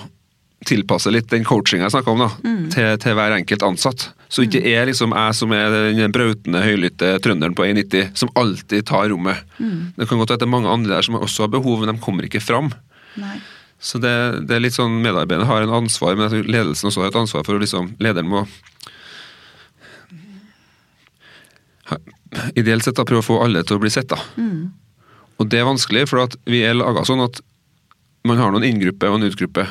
tilpasse 0.68 1.12
litt 1.12 1.30
den 1.32 1.46
coachinga 1.48 1.86
jeg 1.88 1.94
snakka 1.94 2.12
om, 2.12 2.24
da, 2.26 2.30
til, 2.74 2.90
til 3.00 3.16
hver 3.16 3.36
enkelt 3.38 3.64
ansatt. 3.64 4.10
Så 4.30 4.44
ikke 4.46 4.62
er 4.68 4.90
liksom 4.90 5.14
jeg 5.16 5.38
som 5.38 5.54
er 5.56 5.72
den 5.96 6.12
brautende, 6.14 6.62
høylytte 6.62 7.14
trønderen 7.24 7.56
på 7.58 7.66
1,90 7.66 8.12
som 8.20 8.32
alltid 8.38 8.86
tar 8.90 9.08
rommet. 9.10 9.40
Det 9.96 10.10
kan 10.10 10.20
godt 10.20 10.34
være 10.34 10.42
at 10.42 10.44
det 10.44 10.50
er 10.50 10.56
mange 10.58 10.74
andre 10.74 10.98
der 10.98 11.08
som 11.08 11.16
også 11.16 11.48
har 11.48 11.54
behov, 11.56 11.80
men 11.80 11.96
de 11.96 12.04
kommer 12.04 12.28
ikke 12.28 12.44
fram. 12.44 12.70
Nei. 13.20 13.40
Så 13.80 13.98
det, 14.04 14.12
det 14.50 14.58
er 14.58 14.66
litt 14.66 14.76
sånn 14.76 15.00
medarbeiderne 15.00 15.48
har 15.48 15.64
en 15.64 15.78
ansvar, 15.80 16.18
men 16.20 16.34
ledelsen 16.44 16.92
også 16.92 17.06
har 17.06 17.14
et 17.14 17.22
ansvar 17.22 17.46
for 17.48 17.56
å 17.56 17.62
liksom 17.64 17.94
Lederen 18.04 18.28
må 18.28 18.44
ideelt 22.60 22.86
sett 22.86 23.00
da 23.00 23.06
prøve 23.08 23.24
å 23.24 23.26
få 23.26 23.40
alle 23.42 23.64
til 23.66 23.80
å 23.80 23.82
bli 23.82 23.90
sett, 23.90 24.12
da. 24.12 24.20
Og 25.40 25.48
det 25.50 25.62
er 25.62 25.70
vanskelig, 25.70 26.04
for 26.12 26.26
at 26.26 26.36
vi 26.46 26.60
er 26.68 26.76
laga 26.78 27.06
sånn 27.08 27.24
at 27.24 27.40
man 28.28 28.38
har 28.38 28.52
noen 28.52 28.68
inngruppe 28.68 29.08
og 29.10 29.18
en 29.18 29.30
utgruppe. 29.30 29.64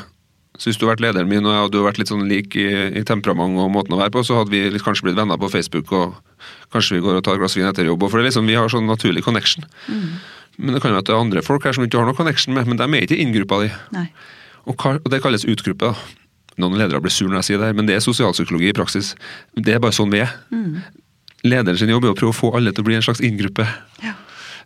Så 0.58 0.68
hvis 0.68 0.78
du 0.78 0.86
har 0.86 0.96
vært 0.96 1.04
lederen 1.04 1.28
min 1.30 1.46
og 1.46 1.70
du 1.70 1.78
har 1.78 1.86
vært 1.86 2.00
litt 2.02 2.10
sånn 2.10 2.26
lik 2.26 2.56
i, 2.58 2.66
i 2.98 3.04
temperament 3.06 3.60
og 3.62 3.70
måten 3.70 3.94
å 3.94 4.00
være 4.00 4.10
på, 4.16 4.24
så 4.26 4.40
hadde 4.40 4.50
vi 4.50 4.82
kanskje 4.82 5.06
blitt 5.06 5.18
venner 5.18 5.38
på 5.38 5.50
Facebook, 5.52 5.92
og 5.94 6.16
kanskje 6.74 6.98
vi 6.98 7.04
går 7.04 7.20
og 7.20 7.24
tar 7.26 7.38
et 7.38 7.42
glass 7.44 7.54
vin 7.56 7.68
etter 7.68 7.86
jobb. 7.86 8.08
For 8.10 8.18
det 8.18 8.26
liksom, 8.28 8.48
vi 8.50 8.58
har 8.58 8.70
sånn 8.72 8.90
naturlig 8.90 9.22
connection. 9.26 9.64
Men 10.58 10.74
det 10.74 10.82
kan 10.82 10.90
jo 10.90 10.98
at 10.98 11.06
det 11.06 11.14
er 11.14 11.22
andre 11.22 11.44
folk 11.46 11.62
her 11.68 11.76
som 11.76 11.84
du 11.84 11.88
ikke 11.88 12.00
har 12.02 12.08
noe 12.10 12.18
connection 12.18 12.56
med, 12.56 12.66
men 12.66 12.80
de 12.80 12.88
er 12.90 13.06
ikke 13.06 13.14
i 13.14 13.22
inngruppa 13.22 13.60
di. 13.62 13.70
Og, 14.66 14.82
og 14.82 15.10
det 15.14 15.22
kalles 15.22 15.46
utgruppe. 15.46 15.92
da. 15.94 16.16
Noen 16.58 16.74
ledere 16.80 16.98
blir 17.00 17.14
sur 17.14 17.30
når 17.30 17.38
jeg 17.44 17.46
sier 17.52 17.60
det, 17.62 17.70
her, 17.70 17.76
men 17.78 17.86
det 17.86 17.94
er 17.94 18.02
sosialpsykologi 18.02 18.72
i 18.72 18.74
praksis. 18.74 19.12
Det 19.54 19.76
er 19.76 19.82
bare 19.84 19.94
sånn 19.94 20.10
vi 20.10 20.24
er. 20.24 20.32
Lederen 21.46 21.78
sin 21.78 21.92
jobb 21.94 22.08
er 22.08 22.16
å 22.16 22.18
prøve 22.18 22.34
å 22.34 22.40
få 22.40 22.50
alle 22.58 22.72
til 22.74 22.82
å 22.82 22.88
bli 22.88 22.98
en 22.98 23.04
slags 23.06 23.22
inngruppe. 23.22 23.62
Ja. 24.02 24.16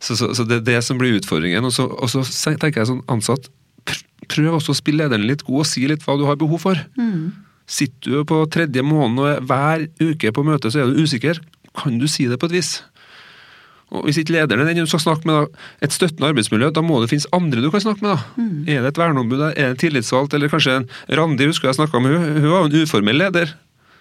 Så, 0.01 0.17
så, 0.17 0.33
så 0.35 0.47
det 0.49 0.63
er 0.63 0.69
det 0.71 0.79
som 0.89 0.97
blir 0.99 1.19
utfordringen. 1.21 1.69
Og 1.69 1.75
så, 1.77 1.85
og 1.85 2.09
så 2.11 2.25
tenker 2.57 2.81
jeg 2.81 2.89
sånn 2.89 3.05
ansatt, 3.13 3.53
prøv 4.33 4.57
også 4.59 4.73
å 4.75 4.79
spille 4.81 5.05
lederen 5.05 5.27
litt 5.29 5.45
god 5.47 5.63
og 5.65 5.69
si 5.69 5.85
litt 5.91 6.05
hva 6.07 6.17
du 6.19 6.25
har 6.29 6.39
behov 6.41 6.65
for. 6.65 6.81
Sitter 7.73 8.17
du 8.19 8.25
på 8.29 8.41
tredje 8.53 8.83
måned 8.85 9.21
og 9.23 9.29
er 9.31 9.45
hver 9.49 9.85
uke 10.03 10.33
på 10.35 10.45
møte, 10.45 10.73
så 10.73 10.83
er 10.83 10.91
du 10.91 11.03
usikker. 11.05 11.39
Kan 11.79 12.01
du 12.01 12.09
si 12.11 12.27
det 12.29 12.41
på 12.43 12.49
et 12.51 12.57
vis? 12.59 12.73
Og 13.93 14.07
Hvis 14.09 14.17
ikke 14.23 14.33
lederen 14.33 14.65
er 14.65 14.73
den 14.73 14.87
du 14.87 14.89
skal 14.89 15.03
snakke 15.05 15.29
med, 15.29 15.35
da, 15.37 15.65
et 15.85 15.93
støttende 15.93 16.31
arbeidsmiljø, 16.33 16.71
da 16.73 16.81
må 16.85 17.01
det 17.03 17.11
finnes 17.13 17.27
andre 17.37 17.61
du 17.61 17.69
kan 17.71 17.83
snakke 17.85 18.01
med. 18.01 18.17
da. 18.17 18.47
Er 18.73 18.81
det 18.87 18.95
et 18.95 19.01
verneombud, 19.03 19.41
er 19.51 19.53
det 19.53 19.67
en 19.69 19.81
tillitsvalgt, 19.83 20.33
eller 20.35 20.49
kanskje 20.49 20.79
en 20.81 20.87
Randi, 21.19 21.45
husker 21.51 21.69
jeg 21.69 21.77
snakka 21.77 22.01
med 22.01 22.17
hun, 22.17 22.41
hun 22.41 22.51
var 22.55 22.63
jo 22.65 22.71
en 22.71 22.79
uformell 22.87 23.21
leder. 23.21 23.53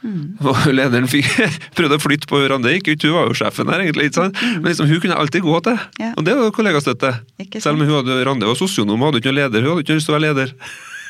Og 0.50 0.62
lederen 0.74 1.08
fikk 1.12 1.27
prøvde 1.77 1.98
å 2.00 2.01
flytte 2.01 2.29
på 2.31 2.39
Randi, 2.50 2.77
ikke 2.79 2.96
ut, 2.98 3.03
hun 3.08 3.17
var 3.20 3.27
jo 3.31 3.38
sjefen 3.41 3.70
her, 3.72 3.84
egentlig. 3.86 4.10
ikke 4.10 4.22
sant? 4.24 4.39
Men 4.58 4.70
liksom, 4.72 4.89
hun 4.89 5.01
kunne 5.03 5.20
alltid 5.22 5.43
gå 5.46 5.58
til, 5.67 5.81
Ja. 6.01 6.13
og 6.17 6.25
det 6.25 6.38
var 6.39 6.53
kollegastøtte. 6.55 7.12
Selv 7.60 7.75
om 7.77 7.84
hun 7.86 7.98
hadde, 8.00 8.22
Randi 8.25 8.50
var 8.50 8.58
sosionom 8.60 9.03
hadde 9.05 9.22
ikke 9.22 9.29
noen 9.34 9.43
leder, 9.43 9.62
hun 9.67 9.75
hadde 9.75 9.86
ikke 9.86 10.00
lyst 10.00 10.10
til 10.10 10.15
å 10.15 10.20
være 10.20 10.27
leder. 10.31 10.55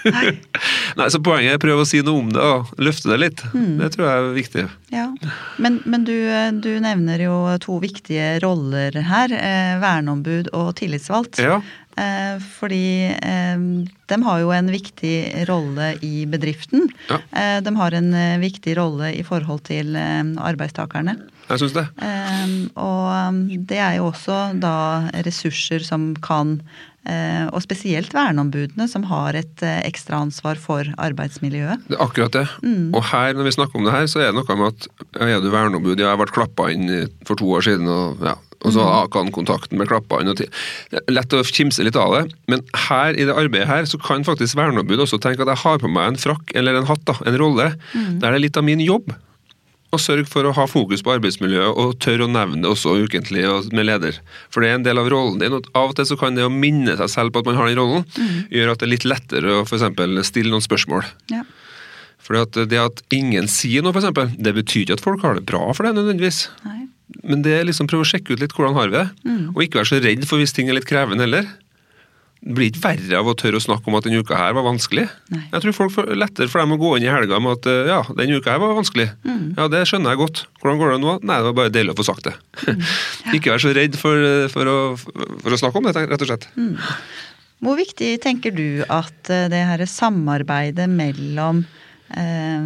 Nei. 0.02 0.32
Nei, 0.98 1.06
så 1.14 1.20
Poenget 1.22 1.54
er 1.54 1.60
å 1.60 1.62
prøve 1.62 1.84
å 1.84 1.88
si 1.88 2.00
noe 2.02 2.20
om 2.24 2.30
det, 2.34 2.42
og 2.42 2.72
løfte 2.82 3.12
det 3.12 3.20
litt. 3.22 3.44
Mm. 3.54 3.76
Det 3.84 3.90
tror 3.94 4.08
jeg 4.08 4.22
er 4.24 4.32
viktig. 4.38 4.64
Ja, 4.92 5.04
Men, 5.62 5.78
men 5.86 6.08
du, 6.08 6.16
du 6.66 6.72
nevner 6.84 7.22
jo 7.22 7.36
to 7.62 7.78
viktige 7.84 8.40
roller 8.44 8.98
her. 9.08 9.32
Eh, 9.38 9.76
verneombud 9.84 10.50
og 10.58 10.74
tillitsvalgt. 10.82 11.40
Ja, 11.46 11.60
fordi 12.58 13.12
eh, 13.12 13.64
de 14.12 14.18
har 14.26 14.40
jo 14.44 14.52
en 14.56 14.70
viktig 14.72 15.16
rolle 15.50 15.94
i 16.04 16.26
bedriften. 16.30 16.88
Ja. 17.10 17.20
Eh, 17.32 17.58
de 17.64 17.74
har 17.78 17.98
en 17.98 18.14
eh, 18.14 18.40
viktig 18.42 18.76
rolle 18.80 19.12
i 19.16 19.24
forhold 19.28 19.66
til 19.70 19.96
eh, 20.00 20.24
arbeidstakerne. 20.42 21.18
Jeg 21.52 21.64
syns 21.64 21.76
det. 21.76 21.88
Eh, 22.00 22.54
og 22.80 23.42
det 23.68 23.82
er 23.82 23.98
jo 24.00 24.10
også 24.12 24.40
da 24.62 25.12
ressurser 25.26 25.84
som 25.84 26.14
kan 26.24 26.62
eh, 27.04 27.48
Og 27.52 27.60
spesielt 27.66 28.14
verneombudene, 28.16 28.88
som 28.88 29.04
har 29.10 29.36
et 29.36 29.60
ekstraansvar 29.60 29.90
ekstra 29.92 30.22
ansvar 30.22 30.62
for 30.62 30.94
arbeidsmiljøet. 31.02 31.88
Det 31.90 31.98
er 31.98 32.06
akkurat 32.06 32.38
det. 32.38 32.46
Og 32.96 33.04
her, 33.12 33.34
når 33.36 33.50
vi 33.50 33.56
snakker 33.58 33.80
om 33.80 33.88
det 33.88 33.96
her, 33.96 34.08
så 34.08 34.22
er 34.22 34.32
det 34.32 34.40
noe 34.40 34.58
med 34.60 34.72
at 34.72 34.88
er 35.28 35.44
du 35.44 35.50
verneombud? 35.52 36.00
Ja, 36.00 36.14
jeg 36.14 36.22
ble 36.22 36.32
klappa 36.32 36.70
inn 36.72 36.88
for 37.28 37.36
to 37.40 37.50
år 37.52 37.68
siden, 37.68 37.90
og, 37.92 38.24
ja, 38.24 38.38
og 38.62 38.74
så 38.76 38.84
kan 39.14 39.32
kontakten 39.34 39.78
med 39.80 39.90
ti- 40.38 40.50
det 40.92 41.02
er 41.08 41.14
lett 41.18 41.34
å 41.34 41.42
kimse 41.48 41.84
litt 41.84 41.96
av 41.98 42.14
det, 42.14 42.34
men 42.48 42.62
her 42.90 43.14
i 43.18 43.26
det 43.26 43.34
arbeidet 43.36 43.68
her, 43.68 43.84
så 43.90 43.98
kan 44.02 44.24
faktisk 44.28 44.56
verneombudet 44.60 45.08
også 45.08 45.20
tenke 45.22 45.42
at 45.42 45.48
jeg 45.56 45.64
har 45.66 45.80
på 45.82 45.90
meg 45.92 46.12
en 46.14 46.22
frakk 46.22 46.54
eller 46.56 46.76
en 46.78 46.86
hatt, 46.90 47.04
da, 47.06 47.16
en 47.26 47.38
rolle, 47.42 47.72
der 47.94 48.32
det 48.32 48.34
er 48.38 48.40
litt 48.46 48.58
av 48.62 48.64
min 48.68 48.80
jobb. 48.80 49.14
Og 49.92 50.00
sørge 50.00 50.24
for 50.32 50.48
å 50.48 50.54
ha 50.56 50.64
fokus 50.72 51.02
på 51.04 51.12
arbeidsmiljøet 51.12 51.76
og 51.76 51.98
tørre 52.00 52.24
å 52.24 52.32
nevne 52.32 52.62
det 52.64 52.70
også 52.72 52.94
ukentlig 53.04 53.42
med 53.76 53.84
leder. 53.90 54.22
For 54.50 54.64
det 54.64 54.70
er 54.70 54.78
en 54.78 54.86
del 54.86 55.02
av 55.02 55.10
rollen 55.12 55.42
din. 55.42 55.52
og 55.52 55.66
Av 55.76 55.90
og 55.90 55.98
til 55.98 56.06
så 56.08 56.16
kan 56.18 56.38
det 56.38 56.46
å 56.48 56.54
minne 56.54 56.96
seg 56.96 57.10
selv 57.12 57.34
på 57.36 57.42
at 57.42 57.50
man 57.50 57.58
har 57.60 57.68
den 57.68 57.76
rollen, 57.82 58.06
gjøre 58.48 58.72
at 58.72 58.80
det 58.80 58.88
er 58.88 58.94
litt 58.94 59.04
lettere 59.10 59.58
å 59.58 59.66
eksempel 59.68 60.22
stille 60.24 60.48
noen 60.54 60.64
spørsmål. 60.64 61.04
Ja. 61.34 61.42
Fordi 62.24 62.40
at 62.46 62.70
Det 62.72 62.80
at 62.80 63.02
ingen 63.12 63.50
sier 63.52 63.84
noe, 63.84 63.92
for 63.92 64.00
eksempel, 64.00 64.32
det 64.40 64.56
betyr 64.56 64.86
ikke 64.86 64.94
at 64.96 65.04
folk 65.04 65.22
har 65.28 65.36
det 65.36 65.44
bra 65.50 65.74
for 65.74 65.84
det. 65.84 65.92
nødvendigvis. 66.00 66.48
Nei. 66.64 66.88
Men 67.24 67.44
det 67.46 67.58
er 67.58 67.68
liksom 67.68 67.90
prøve 67.92 68.06
å 68.06 68.12
sjekke 68.12 68.36
ut 68.36 68.44
litt 68.44 68.54
hvordan 68.56 68.78
har 68.78 68.92
vi 68.92 69.00
det. 69.00 69.08
Og 69.54 69.66
ikke 69.66 69.82
være 69.82 69.92
så 69.92 70.02
redd 70.04 70.24
for 70.30 70.42
hvis 70.42 70.56
ting 70.56 70.72
er 70.72 70.78
litt 70.78 70.90
krevende 70.90 71.28
heller. 71.28 71.50
Det 72.42 72.56
blir 72.58 72.72
ikke 72.72 72.82
verre 72.82 73.18
av 73.20 73.28
å 73.30 73.36
tørre 73.38 73.60
å 73.60 73.62
snakke 73.62 73.86
om 73.86 73.96
at 74.00 74.06
denne 74.08 74.24
uka 74.24 74.34
her 74.34 74.56
var 74.58 74.66
vanskelig. 74.66 75.04
Nei. 75.30 75.44
Jeg 75.52 75.62
tror 75.62 75.76
folk 75.78 75.92
får 75.94 76.08
lettere 76.18 76.50
for 76.50 76.64
dem 76.64 76.74
å 76.74 76.78
gå 76.82 76.96
inn 76.98 77.06
i 77.06 77.12
helga 77.14 77.38
med 77.38 77.60
at 77.60 77.68
eh, 77.70 77.90
ja, 77.92 78.00
denne 78.18 78.40
uka 78.42 78.56
her 78.56 78.64
var 78.64 78.74
vanskelig. 78.80 79.12
Ja, 79.60 79.68
det 79.70 79.84
skjønner 79.92 80.16
jeg 80.16 80.22
godt. 80.24 80.42
Hvordan 80.64 80.80
går 80.82 80.96
det 80.96 81.02
nå? 81.04 81.14
Nei, 81.22 81.38
det 81.38 81.48
var 81.52 81.58
bare 81.60 81.74
deilig 81.76 81.94
å 81.94 82.00
få 82.00 82.08
sagt 82.08 82.32
det. 82.32 82.34
ikke 83.38 83.54
være 83.54 83.64
så 83.68 83.76
redd 83.78 84.00
for, 84.02 84.26
eh, 84.26 84.48
for, 84.50 84.72
å, 84.72 84.80
for 84.98 85.54
å 85.54 85.62
snakke 85.62 85.78
om 85.78 85.86
det, 85.86 85.94
rett 86.02 86.26
og 86.26 86.32
slett. 86.32 86.50
Hvor 87.62 87.78
viktig 87.78 88.16
tenker 88.24 88.58
du 88.58 88.82
at 88.90 89.30
eh, 89.30 89.46
det 89.54 89.62
her 89.70 89.86
samarbeidet 89.86 90.90
mellom 90.90 91.62
eh, 92.18 92.66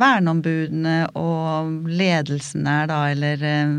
verneombudene 0.00 0.96
og 1.18 1.90
ledelsen 1.90 2.66
er, 2.70 2.88
da, 2.90 3.00
eller 3.12 3.44
eh, 3.46 3.74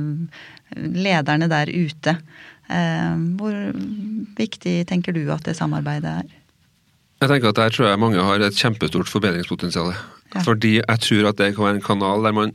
lederne 0.77 1.49
der 1.51 1.71
ute? 1.71 2.17
Eh, 2.67 3.15
hvor 3.39 3.55
viktig 4.37 4.79
tenker 4.89 5.15
du 5.15 5.25
at 5.33 5.47
det 5.47 5.57
samarbeidet 5.59 6.19
er? 6.21 6.37
Jeg 7.17 7.31
tenker 7.31 7.49
at 7.49 7.57
Der 7.57 7.73
tror 7.73 7.87
jeg 7.89 7.99
mange 7.99 8.21
har 8.21 8.43
et 8.45 8.57
kjempestort 8.57 9.09
forbedringspotensial. 9.09 9.93
Ja. 10.35 10.41
Fordi 10.45 10.77
jeg 10.81 10.99
tror 11.05 11.29
at 11.31 11.37
det 11.39 11.55
kan 11.55 11.65
være 11.65 11.79
en 11.79 11.85
kanal 11.85 12.25
der 12.25 12.35
man 12.35 12.53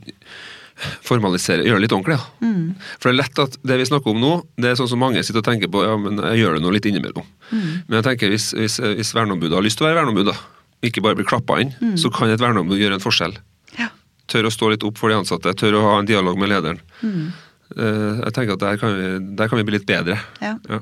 formaliserer, 1.05 1.65
gjør 1.67 1.77
det 1.77 1.85
litt 1.85 1.95
ordentlig. 1.95 2.17
Ja. 2.17 2.47
Mm. 2.47 2.73
For 2.97 3.09
det 3.09 3.13
er 3.13 3.19
lett 3.19 3.41
at 3.43 3.57
det 3.61 3.77
vi 3.81 3.87
snakker 3.89 4.13
om 4.13 4.21
nå, 4.21 4.33
det 4.57 4.71
er 4.71 4.79
sånn 4.79 4.89
som 4.89 5.01
mange 5.03 5.21
sitter 5.23 5.43
og 5.43 5.47
tenker 5.47 5.71
på, 5.73 5.83
ja, 5.85 5.93
men 5.99 6.21
jeg 6.31 6.43
gjør 6.43 6.57
det 6.57 6.63
nå 6.63 6.73
litt 6.73 6.87
innimellom. 6.89 7.27
Mm. 7.51 7.69
Men 7.87 7.99
jeg 7.99 8.07
tenker 8.09 8.33
hvis, 8.33 8.49
hvis, 8.57 8.79
hvis 8.97 9.13
verneombudet 9.15 9.57
har 9.57 9.65
lyst 9.65 9.79
til 9.79 9.87
å 9.87 9.91
være 9.91 10.01
verneombud, 10.01 10.31
da, 10.31 10.62
ikke 10.83 11.01
bare 11.05 11.15
blir 11.19 11.25
klappa 11.29 11.59
inn, 11.63 11.73
så 11.97 12.11
kan 12.13 12.29
et 12.33 12.41
verneombud 12.43 12.77
gjøre 12.79 12.97
en 12.99 13.03
forskjell. 13.03 13.37
Ja. 13.79 13.89
Tør 14.31 14.47
å 14.49 14.53
stå 14.53 14.69
litt 14.73 14.83
opp 14.87 14.97
for 14.99 15.09
de 15.11 15.17
ansatte, 15.19 15.53
tør 15.59 15.79
å 15.79 15.83
ha 15.87 15.97
en 15.99 16.07
dialog 16.09 16.37
med 16.39 16.49
lederen. 16.53 16.79
Mm. 17.01 17.31
Eh, 17.77 18.19
Jeg 18.27 18.33
tenker 18.35 18.53
at 18.57 18.59
der 18.63 18.77
kan, 18.81 18.93
vi, 18.99 19.35
der 19.39 19.47
kan 19.51 19.57
vi 19.61 19.63
bli 19.67 19.77
litt 19.79 19.87
bedre. 19.89 20.19
Ja. 20.43 20.57
Ja. 20.69 20.79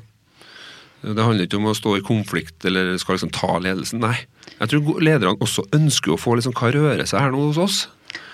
Det 1.02 1.18
handler 1.26 1.48
ikke 1.48 1.58
om 1.58 1.66
å 1.66 1.74
stå 1.74 1.96
i 1.98 2.02
konflikt 2.06 2.62
eller 2.68 2.92
skal 3.02 3.16
liksom 3.16 3.32
ta 3.34 3.56
ledelsen, 3.58 3.98
nei. 4.04 4.14
Jeg 4.60 4.70
tror 4.70 5.00
lederne 5.02 5.34
også 5.42 5.64
ønsker 5.74 6.12
å 6.14 6.18
få 6.20 6.36
liksom 6.38 6.54
hva 6.54 6.70
rører 6.70 7.02
seg 7.10 7.24
her 7.24 7.32
nå 7.34 7.40
hos 7.48 7.58
oss. 7.58 7.78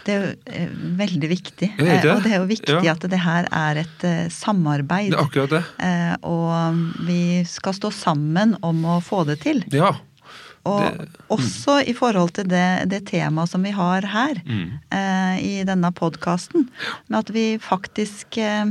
Det 0.04 0.12
er 0.14 0.20
jo 0.20 0.28
eh, 0.52 0.68
veldig 0.98 1.28
viktig. 1.30 1.68
Det 1.78 1.86
Eh, 1.88 2.04
og 2.12 2.22
det 2.24 2.32
er 2.34 2.38
jo 2.42 2.48
viktig 2.48 2.76
Ja. 2.84 2.92
at 2.92 3.06
det 3.08 3.20
her 3.24 3.48
er 3.52 3.80
et 3.84 4.04
samarbeid. 4.32 5.12
Det 5.12 5.18
er 5.18 5.24
akkurat 5.24 5.54
det. 5.56 5.62
Og 6.28 6.84
vi 7.08 7.20
skal 7.48 7.76
stå 7.76 7.90
sammen 7.92 8.56
om 8.64 8.84
å 8.84 8.98
få 9.04 9.24
det 9.28 9.38
til. 9.46 9.64
Ja. 9.72 9.94
Og 10.68 10.80
Det- 10.98 11.08
også 11.34 11.78
i 11.88 11.94
forhold 11.96 12.34
til 12.38 12.48
det, 12.50 12.66
det 12.92 13.02
temaet 13.08 13.48
som 13.48 13.62
vi 13.64 13.70
har 13.76 14.02
her 14.14 14.42
Mm. 14.44 14.66
eh, 14.92 15.38
i 15.44 15.64
denne 15.64 15.90
podkasten. 15.92 16.68
Med 17.08 17.18
at 17.24 17.30
vi 17.34 17.46
faktisk 17.58 18.38
eh, 18.38 18.64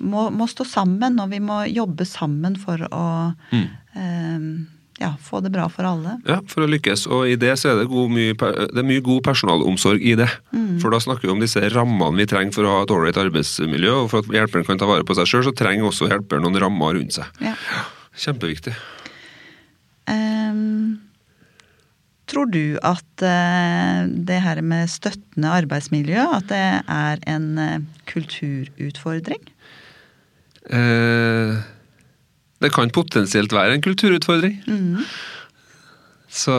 må, 0.00 0.28
må 0.34 0.46
stå 0.50 0.64
sammen, 0.66 1.18
og 1.20 1.30
vi 1.30 1.38
må 1.40 1.62
jobbe 1.70 2.06
sammen 2.06 2.56
for 2.58 2.78
å 2.90 3.34
Mm. 3.52 3.68
eh, 3.96 4.66
ja, 5.00 5.14
få 5.20 5.40
det 5.42 5.50
bra 5.52 5.66
for 5.68 5.82
alle. 5.84 6.20
Ja, 6.26 6.40
for 6.46 6.62
å 6.64 6.68
lykkes. 6.70 7.06
Og 7.10 7.26
i 7.26 7.34
det 7.36 7.56
så 7.58 7.72
er 7.72 7.80
det, 7.80 7.88
god, 7.90 8.10
mye, 8.14 8.34
det 8.34 8.78
er 8.78 8.86
mye 8.86 9.02
god 9.02 9.22
personalomsorg 9.26 10.00
i 10.02 10.14
det. 10.14 10.28
Mm. 10.54 10.80
For 10.80 10.90
da 10.90 10.98
snakker 11.02 11.22
vi 11.26 11.32
om 11.34 11.40
disse 11.40 11.60
rammene 11.74 12.16
vi 12.16 12.26
trenger 12.30 12.54
for 12.54 12.62
å 12.64 12.76
ha 12.78 12.82
et 12.82 12.92
ålreit 12.94 13.18
arbeidsmiljø. 13.18 14.04
Og 14.04 14.10
for 14.10 14.18
at 14.22 14.26
hjelperen 14.30 14.64
kan 14.66 14.78
ta 14.78 14.86
vare 14.86 15.02
på 15.04 15.14
seg 15.18 15.26
sjøl, 15.26 15.44
så 15.48 15.54
trenger 15.54 15.88
også 15.90 16.08
hjelperen 16.08 16.42
noen 16.46 16.60
rammer 16.62 16.94
rundt 16.94 17.12
seg. 17.12 17.26
Ja. 17.40 17.54
Kjempeviktig. 18.16 18.74
Tror 22.30 22.48
du 22.52 22.76
at 22.84 23.24
eh, 23.24 24.06
det 24.28 24.40
her 24.44 24.60
med 24.64 24.90
støttende 24.92 25.52
arbeidsmiljø, 25.60 26.24
at 26.38 26.48
det 26.50 26.62
er 26.88 27.22
en 27.30 27.46
eh, 27.60 27.84
kulturutfordring? 28.10 29.42
Eh, 30.70 31.60
det 32.64 32.72
kan 32.72 32.90
potensielt 32.94 33.52
være 33.52 33.76
en 33.76 33.84
kulturutfordring. 33.84 34.62
Mm. 34.66 35.04
Så 36.28 36.54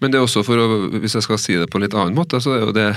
Men 0.00 0.12
det 0.12 0.16
er 0.16 0.24
også 0.24 0.40
for 0.46 0.56
å 0.56 0.76
Hvis 0.96 1.12
jeg 1.18 1.26
skal 1.26 1.38
si 1.42 1.56
det 1.60 1.66
på 1.68 1.76
en 1.76 1.82
litt 1.84 1.92
annen 1.92 2.16
måte, 2.16 2.40
så 2.40 2.54
er 2.54 2.62
jo 2.64 2.72
det 2.72 2.88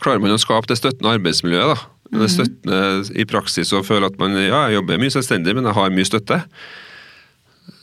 Klarer 0.00 0.18
man 0.18 0.34
å 0.34 0.40
skape 0.40 0.66
det 0.66 0.80
støttende 0.80 1.12
arbeidsmiljøet, 1.12 1.76
da? 1.76 2.00
Det 2.10 2.26
støttende 2.32 2.78
i 3.20 3.26
praksis 3.28 3.70
og 3.76 3.84
føle 3.86 4.08
at 4.08 4.16
man 4.18 4.32
ja, 4.34 4.64
jeg 4.66 4.80
jobber 4.80 4.98
mye 4.98 5.12
selvstendig, 5.12 5.52
men 5.54 5.68
jeg 5.68 5.76
har 5.76 5.92
mye 5.94 6.08
støtte. 6.08 6.38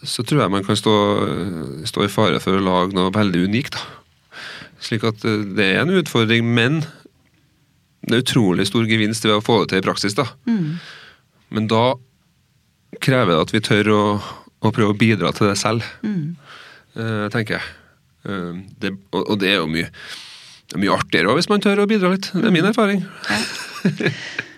Så 0.05 0.23
tror 0.27 0.43
jeg 0.43 0.51
man 0.53 0.63
kan 0.67 0.77
stå, 0.77 0.93
stå 1.89 2.03
i 2.05 2.11
fare 2.11 2.39
for 2.43 2.57
å 2.57 2.63
lage 2.63 2.93
noe 2.97 3.09
veldig 3.15 3.45
unikt. 3.49 3.73
da. 3.77 4.41
Slik 4.83 5.03
at 5.09 5.23
eh, 5.25 5.41
det 5.57 5.65
er 5.73 5.79
en 5.81 5.95
utfordring, 5.97 6.45
men 6.53 6.83
det 8.07 8.13
er 8.19 8.21
utrolig 8.23 8.67
stor 8.69 8.85
gevinst 8.87 9.25
ved 9.25 9.33
å 9.39 9.41
få 9.43 9.63
det 9.63 9.71
til 9.73 9.81
i 9.81 9.85
praksis. 9.87 10.13
da. 10.15 10.27
Mm. 10.45 10.77
Men 11.49 11.67
da 11.71 11.95
krever 13.03 13.33
det 13.33 13.41
at 13.47 13.53
vi 13.55 13.63
tør 13.65 13.89
å, 13.95 14.01
å 14.61 14.71
prøve 14.75 14.93
å 14.93 14.97
bidra 14.99 15.33
til 15.35 15.49
det 15.49 15.57
selv, 15.59 15.83
Mm. 16.05 16.35
uh, 16.97 17.27
tenker 17.33 17.57
jeg. 17.57 17.67
Uh, 18.27 18.61
det, 18.81 18.93
og, 19.11 19.23
og 19.33 19.39
det 19.41 19.49
er 19.53 19.59
jo 19.61 19.67
mye, 19.71 19.89
det 20.67 20.77
er 20.77 20.81
mye 20.83 20.95
artigere 20.95 21.29
også 21.31 21.41
hvis 21.41 21.49
man 21.51 21.63
tør 21.65 21.83
å 21.83 21.87
bidra 21.89 22.13
litt. 22.13 22.29
Det 22.33 22.45
er 22.47 22.53
min 22.55 22.65
erfaring. 22.69 23.03
Eh, 23.33 24.07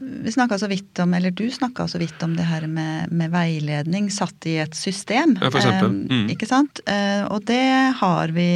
vi 0.00 0.32
snakka 0.32 0.58
så 0.58 0.66
vidt 0.70 0.98
om, 1.02 1.14
eller 1.14 1.30
du 1.30 1.44
snakka 1.52 1.86
så 1.88 1.98
vidt 2.00 2.22
om 2.22 2.34
det 2.36 2.46
her 2.48 2.66
med, 2.66 3.12
med 3.12 3.30
veiledning 3.32 4.10
satt 4.12 4.46
i 4.48 4.56
et 4.62 4.74
system. 4.76 5.36
Ja, 5.40 5.50
for 5.50 5.60
eksempel. 5.60 5.90
Eh, 5.90 6.18
Mm. 6.20 6.28
Ikke 6.34 6.48
sant? 6.48 6.80
Eh, 6.86 7.22
og 7.30 7.44
det 7.48 7.62
har 8.00 8.32
vi, 8.34 8.48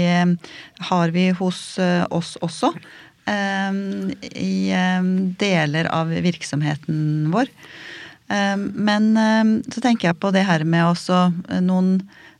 har 0.90 1.08
vi 1.14 1.28
hos 1.38 1.78
eh, 1.78 2.04
oss 2.10 2.36
også. 2.42 2.72
eh, 3.26 3.80
I 4.40 4.70
eh, 4.72 5.02
deler 5.40 5.88
av 5.92 6.08
virksomheten 6.08 7.30
vår. 7.32 7.48
Eh, 8.28 8.56
Men 8.56 9.16
eh, 9.16 9.44
så 9.70 9.80
tenker 9.84 10.08
jeg 10.10 10.20
på 10.20 10.32
det 10.34 10.44
her 10.48 10.64
med 10.64 10.84
også 10.90 11.26
eh, 11.50 11.60
noen, 11.60 11.98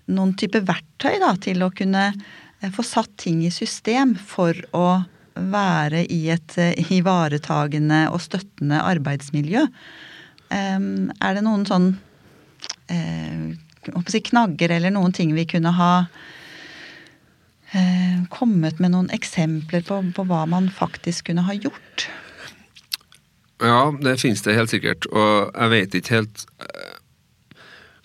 noen 0.09 0.35
type 0.37 0.61
verktøy 0.64 1.19
da, 1.21 1.35
til 1.40 1.62
å 1.62 1.71
kunne 1.75 2.12
eh, 2.14 2.71
få 2.73 2.83
satt 2.85 3.16
ting 3.16 3.45
i 3.45 3.50
system 3.54 4.16
for 4.16 4.54
å 4.73 5.04
være 5.35 6.05
i 6.12 6.29
et 6.35 6.57
eh, 6.61 6.93
ivaretagende 6.95 8.07
og 8.12 8.23
støttende 8.23 8.83
arbeidsmiljø. 8.83 9.67
Er 10.55 11.35
det 11.35 11.43
noen 11.43 11.64
sånn 11.67 11.87
eh, 12.93 13.55
knagger 14.29 14.75
eller 14.76 14.93
noen 14.95 15.12
ting 15.17 15.33
vi 15.35 15.47
kunne 15.50 15.73
ha 15.75 16.07
eh, 17.75 18.21
kommet 18.31 18.79
med 18.79 18.95
noen 18.95 19.11
eksempler 19.14 19.83
på, 19.88 19.99
på 20.14 20.26
hva 20.29 20.45
man 20.47 20.71
faktisk 20.71 21.33
kunne 21.33 21.47
ha 21.49 21.57
gjort? 21.57 22.07
Ja, 23.64 23.91
det 24.03 24.21
finnes 24.21 24.43
det 24.45 24.57
helt 24.59 24.71
sikkert, 24.71 25.07
og 25.11 25.50
jeg 25.55 25.71
vet 25.73 25.95
ikke 25.99 26.19
helt 26.21 26.47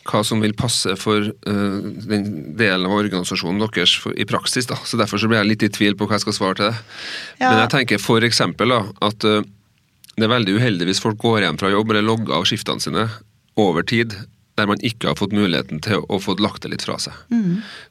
hva 0.10 0.24
som 0.26 0.42
vil 0.44 0.56
passe 0.58 0.96
for 1.00 1.30
uh, 1.30 1.78
den 2.10 2.56
delen 2.58 2.88
av 2.90 2.98
organisasjonen 2.98 3.62
deres 3.62 3.94
for, 4.04 4.16
i 4.18 4.26
praksis. 4.30 4.68
da. 4.70 4.80
Så 4.84 4.98
Derfor 5.00 5.22
så 5.22 5.30
blir 5.30 5.42
jeg 5.42 5.52
litt 5.52 5.68
i 5.68 5.72
tvil 5.80 5.98
på 6.00 6.10
hva 6.10 6.18
jeg 6.18 6.26
skal 6.28 6.38
svare 6.40 6.60
til 6.60 6.70
det. 6.70 6.82
Ja. 7.40 7.52
Men 7.52 7.64
jeg 7.64 7.74
tenker 7.76 8.04
for 8.04 8.26
eksempel 8.26 8.74
da, 8.74 8.82
at 9.06 9.30
uh, 9.30 9.46
det 10.20 10.28
er 10.28 10.36
veldig 10.36 10.58
uheldig 10.60 10.90
hvis 10.90 11.04
folk 11.04 11.22
går 11.22 11.46
hjem 11.46 11.62
fra 11.62 11.72
jobb 11.72 11.94
eller 11.94 12.06
logger 12.10 12.40
av 12.40 12.50
skiftene 12.50 12.84
sine 12.84 13.08
over 13.60 13.86
tid, 13.88 14.18
der 14.60 14.68
man 14.68 14.82
ikke 14.86 15.12
har 15.12 15.18
fått 15.20 15.36
muligheten 15.36 15.82
til 15.84 16.04
å 16.12 16.20
få 16.22 16.36
lagt 16.44 16.66
det 16.66 16.74
litt 16.74 16.84
fra 16.84 16.98
seg. 17.02 17.16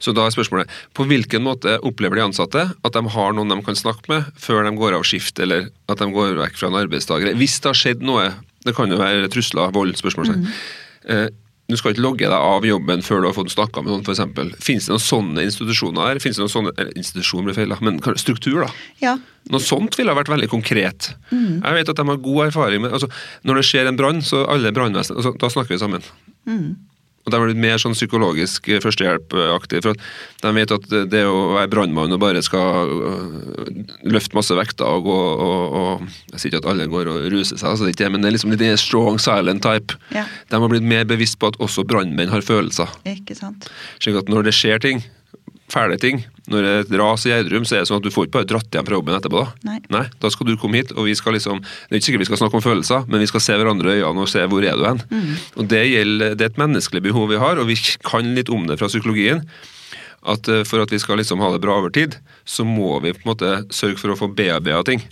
Så 0.01 0.13
da 0.15 0.27
er 0.27 0.35
spørsmålet 0.35 0.69
på 0.97 1.05
hvilken 1.09 1.43
måte 1.45 1.77
opplever 1.85 2.19
de 2.19 2.27
ansatte 2.27 2.67
at 2.69 2.95
de 2.95 3.13
har 3.15 3.35
noen 3.35 3.53
de 3.53 3.57
kan 3.65 3.77
snakke 3.77 4.11
med 4.11 4.29
før 4.39 4.61
de 4.67 4.75
går 4.77 4.97
av 4.97 5.05
skift, 5.07 5.41
eller 5.41 5.69
at 5.89 6.01
de 6.01 6.09
går 6.13 6.37
vekk 6.39 6.59
fra 6.59 6.69
en 6.69 6.79
arbeidsdag? 6.83 7.31
Hvis 7.39 7.59
det 7.61 7.71
har 7.71 7.81
skjedd 7.81 8.05
noe 8.05 8.31
Det 8.59 8.73
kan 8.75 8.91
jo 8.91 8.97
være 8.99 9.29
trusler, 9.31 9.71
vold, 9.71 9.93
spørsmålstegn. 9.95 10.41
Eh, 11.07 11.29
du 11.69 11.77
skal 11.77 11.93
ikke 11.93 12.01
logge 12.01 12.25
deg 12.25 12.33
av 12.33 12.65
jobben 12.65 13.03
før 13.05 13.21
du 13.21 13.29
har 13.29 13.35
fått 13.37 13.53
snakka 13.53 13.83
med 13.85 13.93
noen, 13.93 14.01
f.eks. 14.01 14.57
Finnes 14.65 14.87
det 14.89 14.93
noen 14.95 15.05
sånne 15.05 15.45
institusjoner 15.45 16.09
her? 16.09 16.21
Finnes 16.23 16.39
det 16.39 16.45
noen 16.47 16.53
sånne, 16.55 16.73
eller 16.81 16.97
institusjon 16.97 17.45
blir 17.45 17.57
feil, 17.57 17.75
men 17.85 18.01
struktur, 18.17 18.63
da? 18.65 18.71
Ja. 19.03 19.15
Noe 19.53 19.63
sånt 19.63 19.97
ville 19.99 20.09
ha 20.09 20.17
vært 20.17 20.31
veldig 20.33 20.49
konkret. 20.51 21.11
Jeg 21.31 21.77
vet 21.77 21.93
at 21.93 22.01
de 22.01 22.07
har 22.09 22.23
god 22.25 22.47
erfaring 22.49 22.83
med 22.83 22.93
altså, 22.97 23.07
Når 23.47 23.61
det 23.61 23.65
skjer 23.69 23.89
en 23.89 23.99
brann, 23.99 24.21
så 24.25 24.43
alle 24.51 24.73
brannvesen 24.75 25.17
altså, 25.17 25.31
Da 25.39 25.49
snakker 25.53 25.75
vi 25.75 25.81
sammen. 25.81 26.05
Og 27.29 27.33
de 27.35 27.37
har 27.37 27.45
blitt 27.45 27.61
mer 27.61 27.77
sånn 27.81 27.93
psykologisk 27.93 28.67
eh, 28.73 28.79
førstehjelpaktig. 28.81 29.83
For 29.85 29.93
at 29.93 30.41
de 30.41 30.53
vet 30.57 30.71
at 30.73 30.87
det- 31.13 31.25
å 31.29 31.53
være 31.53 31.69
brannmann 31.69 32.15
og 32.15 32.19
bare 32.23 32.41
skal 32.41 32.89
øh, 32.89 33.83
løfte 34.09 34.33
masse 34.37 34.55
vekter 34.57 34.89
og 34.89 35.05
gå 35.05 35.17
og, 35.19 35.77
og 35.79 36.07
Jeg 36.33 36.39
sier 36.41 36.51
ikke 36.51 36.63
at 36.63 36.69
alle 36.73 36.87
går 36.89 37.11
og 37.11 37.27
ruser 37.33 37.59
seg, 37.59 37.69
altså, 37.69 37.85
det 37.85 37.93
ikke 37.95 38.09
men 38.09 38.21
det 38.23 38.29
er 38.31 38.35
liksom 38.37 38.53
litt 38.55 38.79
strong 38.81 39.19
silent 39.21 39.61
type. 39.61 39.95
Ja. 40.15 40.25
De 40.49 40.57
har 40.61 40.71
blitt 40.71 40.83
mer 40.87 41.05
bevisst 41.05 41.37
på 41.39 41.51
at 41.51 41.59
også 41.61 41.85
brannmenn 41.85 42.31
har 42.33 42.41
følelser. 42.45 42.89
Ikke 43.05 43.35
sant. 43.37 43.69
Slik 44.01 44.17
at 44.23 44.29
når 44.31 44.49
det 44.49 44.55
skjer 44.57 44.81
ting, 44.81 45.03
fæle 45.71 45.97
ting, 46.01 46.23
når 46.49 46.65
det 46.65 46.69
er 46.71 46.83
et 46.85 46.93
ras 46.99 47.25
i 47.27 47.31
Gjerdrum, 47.31 47.65
så 47.67 47.77
er 47.77 47.83
det 47.83 47.89
sånn 47.89 48.01
at 48.01 48.05
du 48.05 48.13
får 48.13 48.27
ikke 48.27 48.37
bare 48.39 48.49
dratt 48.49 48.75
hjem 48.75 48.87
fra 48.87 48.97
jobben 48.97 49.17
etterpå. 49.17 49.43
da. 49.45 49.77
Nei. 49.93 50.03
Da 50.21 50.31
skal 50.33 50.49
du 50.49 50.55
komme 50.57 50.81
hit, 50.81 50.93
og 50.95 51.05
vi 51.05 51.15
skal 51.17 51.35
liksom 51.37 51.61
Det 51.61 51.91
er 51.91 51.99
ikke 51.99 52.09
sikkert 52.09 52.25
vi 52.25 52.29
skal 52.31 52.41
snakke 52.43 52.59
om 52.59 52.65
følelser, 52.65 53.05
men 53.07 53.21
vi 53.21 53.29
skal 53.29 53.43
se 53.45 53.57
hverandre 53.59 53.97
i 53.97 54.03
øynene 54.03 54.25
og 54.25 54.31
se 54.31 54.45
hvor 54.49 54.65
er 54.65 54.77
du 54.77 54.85
hen. 54.87 55.03
Og 55.57 55.67
det 55.69 55.83
gjelder, 55.91 56.35
det 56.35 56.45
er 56.47 56.53
et 56.53 56.61
menneskelig 56.61 57.03
behov 57.05 57.29
vi 57.29 57.41
har, 57.41 57.59
og 57.61 57.67
vi 57.69 57.77
kan 58.05 58.33
litt 58.35 58.49
om 58.49 58.65
det 58.67 58.79
fra 58.79 58.89
psykologien. 58.89 59.45
At 60.27 60.49
eh, 60.51 60.65
for 60.67 60.83
at 60.83 60.91
vi 60.91 60.99
skal 60.99 61.21
liksom 61.21 61.39
ha 61.43 61.51
det 61.53 61.61
bra 61.63 61.77
over 61.79 61.93
tid, 61.95 62.17
så 62.43 62.65
må 62.67 62.97
vi 63.03 63.13
på 63.15 63.23
en 63.23 63.31
måte 63.31 63.51
sørge 63.75 63.99
for 64.01 64.13
å 64.13 64.17
få 64.19 64.31
bearbeida 64.35 64.81
ting. 64.87 65.05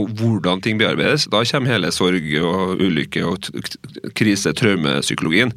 Og 0.00 0.12
hvordan 0.16 0.62
ting 0.64 0.78
bearbeides, 0.80 1.26
da 1.32 1.42
kommer 1.48 1.74
hele 1.74 1.90
sorg 1.92 2.28
og 2.40 2.80
ulykke 2.80 3.24
og 3.26 3.48
krise, 4.16 4.54
traumepsykologien. 4.56 5.52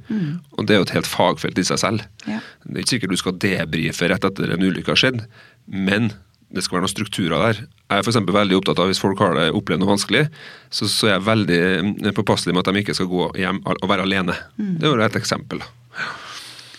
Og 0.57 0.65
det 0.65 0.75
er 0.75 0.81
jo 0.81 0.87
et 0.89 0.95
helt 0.97 1.09
fagfelt 1.09 1.61
i 1.61 1.67
seg 1.67 1.79
selv. 1.83 2.05
Ja. 2.25 2.41
Det 2.65 2.75
er 2.75 2.83
ikke 2.83 2.95
sikkert 2.95 3.15
du 3.15 3.21
skal 3.21 3.39
debrife 3.45 4.09
rett 4.11 4.27
etter 4.27 4.55
en 4.55 4.65
ulykke 4.65 4.91
har 4.91 4.99
skjedd, 4.99 5.23
men 5.71 6.11
det 6.55 6.63
skal 6.63 6.77
være 6.77 6.85
noen 6.85 6.93
strukturer 6.93 7.35
der. 7.35 7.63
Jeg 7.91 8.01
er 8.01 8.05
for 8.05 8.35
veldig 8.37 8.59
opptatt 8.59 8.81
av 8.81 8.89
hvis 8.89 9.01
folk 9.01 9.21
har 9.21 9.35
det 9.37 9.47
opplevd 9.55 9.83
noe 9.83 9.93
vanskelig, 9.93 10.27
så, 10.73 10.87
så 10.89 11.09
er 11.09 11.15
jeg 11.15 11.27
veldig 11.27 11.63
mm, 11.87 11.95
påpasselig 12.17 12.55
med 12.55 12.63
at 12.63 12.71
de 12.71 12.83
ikke 12.83 12.95
skal 12.97 13.09
gå 13.11 13.31
hjem 13.41 13.63
og 13.65 13.89
være 13.91 14.05
alene. 14.07 14.37
Det 14.57 14.87
er 14.87 14.93
jo 14.93 15.05
et 15.05 15.19
eksempel. 15.19 15.63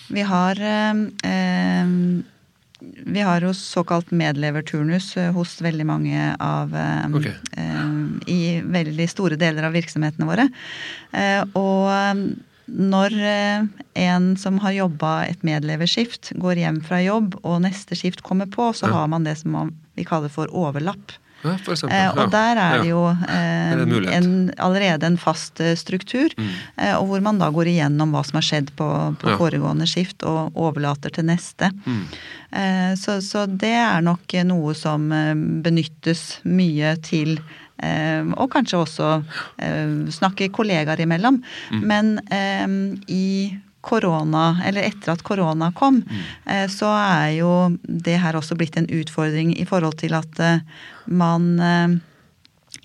Vi 0.07 0.23
har 0.23 0.61
eh, 0.63 0.99
eh, 1.27 1.46
vi 3.07 3.23
har 3.25 3.41
jo 3.41 3.55
såkalt 3.57 4.11
medleverturnus 4.13 5.15
eh, 5.17 5.31
hos 5.33 5.57
veldig 5.65 5.87
mange 5.89 6.27
av 6.43 6.75
okay. 7.17 7.33
Eh, 7.57 7.87
I 8.29 8.41
veldig 8.61 9.07
store 9.09 9.39
deler 9.41 9.65
av 9.69 9.77
virksomhetene 9.77 10.29
våre. 10.29 10.49
Eh, 11.17 11.41
og 11.57 11.89
eh, 11.95 12.21
når 12.67 13.15
eh, 13.23 13.67
en 14.07 14.33
som 14.37 14.59
har 14.65 14.75
jobba 14.75 15.13
et 15.29 15.45
medleverskift, 15.47 16.33
går 16.43 16.63
hjem 16.65 16.81
fra 16.85 17.01
jobb, 17.05 17.39
og 17.47 17.63
neste 17.65 17.99
skift 17.99 18.25
kommer 18.27 18.51
på, 18.51 18.73
så 18.75 18.91
har 18.91 19.07
man 19.13 19.25
det 19.27 19.39
som 19.41 19.71
vi 19.97 20.05
kaller 20.07 20.33
for 20.33 20.51
overlapp. 20.51 21.15
Ja, 21.47 21.57
for 21.63 21.77
eksempel. 21.77 21.97
Eh, 21.97 22.21
og 22.21 22.33
der 22.35 22.61
er 22.63 22.83
det 22.83 22.91
jo 22.91 23.03
er 23.07 23.83
det 23.83 24.15
en 24.17 24.31
allerede 24.63 25.09
en 25.09 25.19
fast 25.21 25.61
eh, 25.65 25.75
struktur, 25.79 26.33
mm. 26.37 26.55
og 26.99 27.11
hvor 27.11 27.25
man 27.25 27.41
da 27.43 27.51
går 27.55 27.73
igjennom 27.73 28.15
hva 28.15 28.25
som 28.27 28.41
har 28.41 28.47
skjedd 28.47 28.73
på, 28.79 28.89
på 29.21 29.37
foregående 29.41 29.89
skift, 29.91 30.25
og 30.27 30.57
overlater 30.57 31.13
til 31.15 31.29
neste. 31.29 31.71
Eh, 32.53 32.95
så, 32.99 33.21
så 33.25 33.47
det 33.47 33.75
er 33.75 34.03
nok 34.05 34.35
noe 34.49 34.75
som 34.79 35.11
eh, 35.13 35.35
benyttes 35.65 36.41
mye 36.47 36.95
til 37.05 37.37
eh, 37.83 38.23
og 38.37 38.51
kanskje 38.55 38.83
også 38.83 39.13
eh, 39.63 39.95
snakke 40.15 40.51
kollegaer 40.55 41.03
imellom. 41.05 41.43
Men 41.83 42.17
eh, 42.31 42.67
i 43.13 43.27
korona, 43.87 44.57
eller 44.67 44.89
etter 44.89 45.13
at 45.15 45.23
korona 45.27 45.71
kom, 45.79 46.01
mm. 46.03 46.25
så 46.73 46.91
er 46.91 47.37
jo 47.39 47.53
det 47.87 48.17
her 48.23 48.35
også 48.39 48.57
blitt 48.59 48.77
en 48.81 48.89
utfordring 48.91 49.55
i 49.55 49.67
forhold 49.69 49.95
til 50.03 50.17
at 50.19 50.41
eh, 50.43 50.61
man 51.07 51.47
eh, 51.63 51.97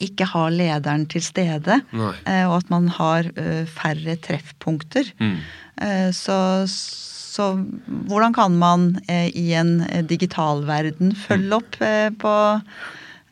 ikke 0.01 0.25
har 0.31 0.53
lederen 0.53 1.07
til 1.09 1.21
stede, 1.25 1.79
Nei. 1.93 2.13
eh, 2.29 2.45
og 2.45 2.59
at 2.59 2.69
man 2.73 2.87
har 2.99 3.27
eh, 3.33 3.65
færre 3.69 4.15
treffpunkter. 4.21 5.09
Mm. 5.21 5.35
Eh, 5.81 6.09
Så, 6.13 6.37
så 6.69 7.51
hvordan 8.09 8.33
kan 8.37 8.57
man 8.61 8.87
eh, 9.07 9.29
i 9.33 9.53
en 9.57 9.81
eh, 9.87 10.03
digital 10.05 10.65
verden 10.67 11.13
følge 11.15 11.57
opp 11.57 11.77
eh, 11.81 12.09
på, 12.21 12.33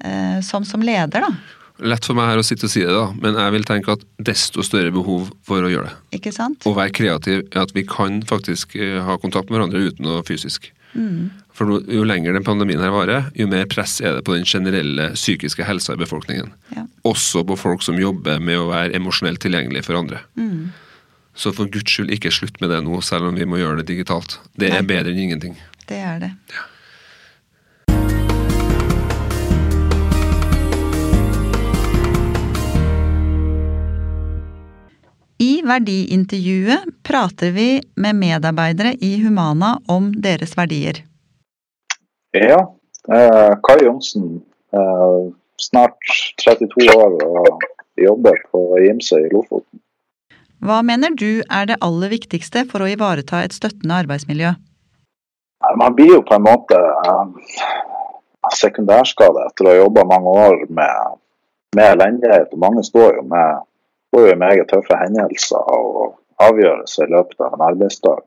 eh, 0.05 0.39
som, 0.45 0.65
som 0.65 0.81
leder, 0.81 1.25
da? 1.25 1.58
Lett 1.79 2.03
for 2.05 2.17
meg 2.17 2.27
her 2.27 2.41
å 2.41 2.43
sitte 2.43 2.67
og 2.67 2.73
si 2.73 2.81
det, 2.83 2.91
da, 2.91 3.05
men 3.15 3.37
jeg 3.39 3.55
vil 3.55 3.67
tenke 3.67 3.93
at 3.95 4.01
desto 4.19 4.65
større 4.67 4.91
behov 4.91 5.29
for 5.47 5.63
å 5.63 5.69
gjøre 5.71 5.91
det. 5.91 6.17
Ikke 6.19 6.33
sant? 6.35 6.65
Å 6.67 6.73
være 6.75 6.91
kreativ 6.95 7.45
er 7.47 7.61
at 7.63 7.71
vi 7.75 7.85
kan 7.87 8.19
faktisk 8.27 8.75
eh, 8.75 8.99
ha 9.05 9.15
kontakt 9.21 9.47
med 9.47 9.59
hverandre 9.59 9.85
uten 9.87 10.07
noe 10.07 10.25
fysisk. 10.27 10.71
For 11.55 11.83
jo 11.91 12.03
lenger 12.07 12.33
den 12.33 12.45
pandemien 12.47 12.81
her 12.81 12.93
varer, 12.93 13.29
jo 13.37 13.47
mer 13.51 13.67
press 13.69 13.99
er 14.01 14.15
det 14.17 14.23
på 14.27 14.35
den 14.35 14.47
generelle 14.47 15.11
psykiske 15.15 15.65
helsa 15.67 15.95
i 15.95 16.01
befolkningen. 16.01 16.53
Ja. 16.75 16.85
Også 17.07 17.43
på 17.47 17.57
folk 17.59 17.83
som 17.85 17.99
jobber 17.99 18.39
med 18.43 18.59
å 18.59 18.69
være 18.71 18.95
emosjonelt 18.97 19.41
tilgjengelig 19.43 19.83
for 19.87 19.99
andre. 19.99 20.23
Så 21.39 21.53
for 21.55 21.69
guds 21.71 21.93
skyld, 21.93 22.11
ikke 22.15 22.31
slutt 22.33 22.57
med 22.63 22.71
det 22.73 22.81
nå, 22.83 22.99
selv 23.05 23.29
om 23.29 23.37
vi 23.37 23.47
må 23.47 23.59
gjøre 23.61 23.81
det 23.81 23.89
digitalt. 23.91 24.39
Det 24.59 24.71
er 24.71 24.81
Nei. 24.81 24.89
bedre 24.89 25.13
enn 25.13 25.21
ingenting. 25.27 25.55
Det 25.87 25.99
er 26.03 26.19
det. 26.23 26.31
I 35.39 35.61
verdiintervjuet 35.63 37.03
prater 37.03 37.51
vi 37.55 37.81
med 37.95 38.15
medarbeidere 38.15 38.91
i 38.99 39.21
Humana 39.23 39.77
om 39.87 40.11
deres 40.11 40.57
verdier. 40.57 40.99
Ja, 42.35 42.59
eh, 43.15 43.53
Kai 43.63 43.77
Johnsen. 43.85 44.41
Eh, 44.73 45.31
snart 45.61 46.11
32 46.43 46.89
år 46.95 47.15
og 47.23 47.63
jobber 47.95 48.35
på 48.51 48.63
Gimse 48.83 49.15
i 49.15 49.29
Lofoten. 49.31 49.79
Hva 50.59 50.81
mener 50.83 51.15
du 51.15 51.39
er 51.47 51.71
det 51.71 51.79
aller 51.81 52.11
viktigste 52.11 52.65
for 52.67 52.83
å 52.83 52.91
ivareta 52.91 53.39
et 53.43 53.55
støttende 53.55 53.95
arbeidsmiljø? 54.03 54.51
Man 55.79 55.95
blir 55.95 56.17
jo 56.17 56.21
på 56.27 56.35
en 56.35 56.47
måte 56.49 56.79
sekundærskade 58.59 59.47
etter 59.47 59.67
å 59.67 59.71
ha 59.71 59.79
jobba 59.85 60.03
mange 60.07 60.35
år 60.43 60.61
med, 60.67 61.17
med 61.79 61.95
elendighet. 61.95 62.51
Mange 62.59 62.83
står 62.83 63.21
jo 63.21 63.25
med 63.31 63.63
får 64.15 64.29
jo 64.29 64.39
meget 64.41 64.69
tøffe 64.69 64.97
hendelser 65.03 65.71
og 65.75 66.17
avgjørelser 66.43 67.05
i 67.07 67.13
løpet 67.13 67.45
av 67.45 67.53
en 67.53 67.65
arbeidsdag. 67.69 68.21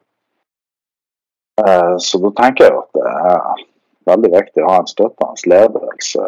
Eh, 1.63 1.97
Så 1.99 2.19
da 2.23 2.31
tenker 2.43 2.65
jeg 2.65 2.79
at 2.79 2.91
det 2.99 3.11
er 3.11 3.67
veldig 4.13 4.33
viktig 4.37 4.65
å 4.65 4.71
ha 4.73 4.79
en 4.83 4.91
støttende 4.91 5.53
ledelse. 5.55 6.25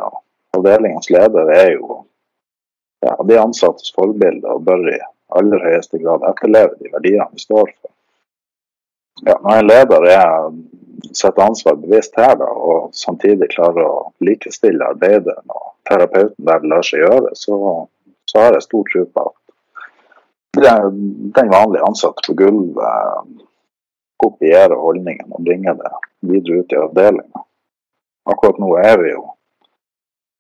Avdelingens 0.54 1.10
leder 1.10 1.50
er 1.54 1.72
jo 1.74 2.04
ja, 3.04 3.16
de 3.28 3.40
ansattes 3.40 3.92
forbilde 3.96 4.48
og 4.48 4.64
bør 4.68 4.86
i 4.92 5.00
aller 5.34 5.64
høyeste 5.66 5.98
grad 5.98 6.24
etterleve 6.28 6.78
de 6.80 6.92
verdiene 6.92 7.26
vi 7.32 7.42
står 7.42 7.72
for. 7.72 7.90
Ja, 9.24 9.36
når 9.42 9.58
en 9.58 9.68
leder 9.68 10.06
er 10.10 10.52
sitt 11.14 11.38
ansvar 11.38 11.76
bevisst 11.78 12.16
her 12.18 12.34
da, 12.38 12.48
og 12.48 12.94
samtidig 12.96 13.50
klarer 13.52 13.86
å 13.86 13.98
likestille 14.24 14.86
arbeideren 14.94 15.50
og 15.50 15.74
terapeuten 15.88 16.46
der 16.48 16.62
det 16.62 16.70
lar 16.72 16.86
seg 16.86 17.04
gjøre, 17.04 17.34
så, 17.38 17.56
så 18.30 18.40
har 18.40 18.56
jeg 18.56 18.66
stor 18.66 18.88
tro 18.92 19.04
på 19.04 19.26
at 19.28 19.36
den 20.54 21.50
vanlige 21.50 21.86
ansatte 21.88 22.26
på 22.26 22.36
gulvet 22.38 23.44
kopiere 24.24 24.74
holdningen 24.78 25.32
og 25.32 25.44
bringe 25.44 25.74
det 25.78 25.92
videre 26.20 26.62
ut 26.62 26.72
i 26.72 26.80
avdelinga. 26.80 27.44
Akkurat 28.30 28.60
nå 28.62 28.70
er 28.80 29.00
vi 29.02 29.12
jo 29.12 29.24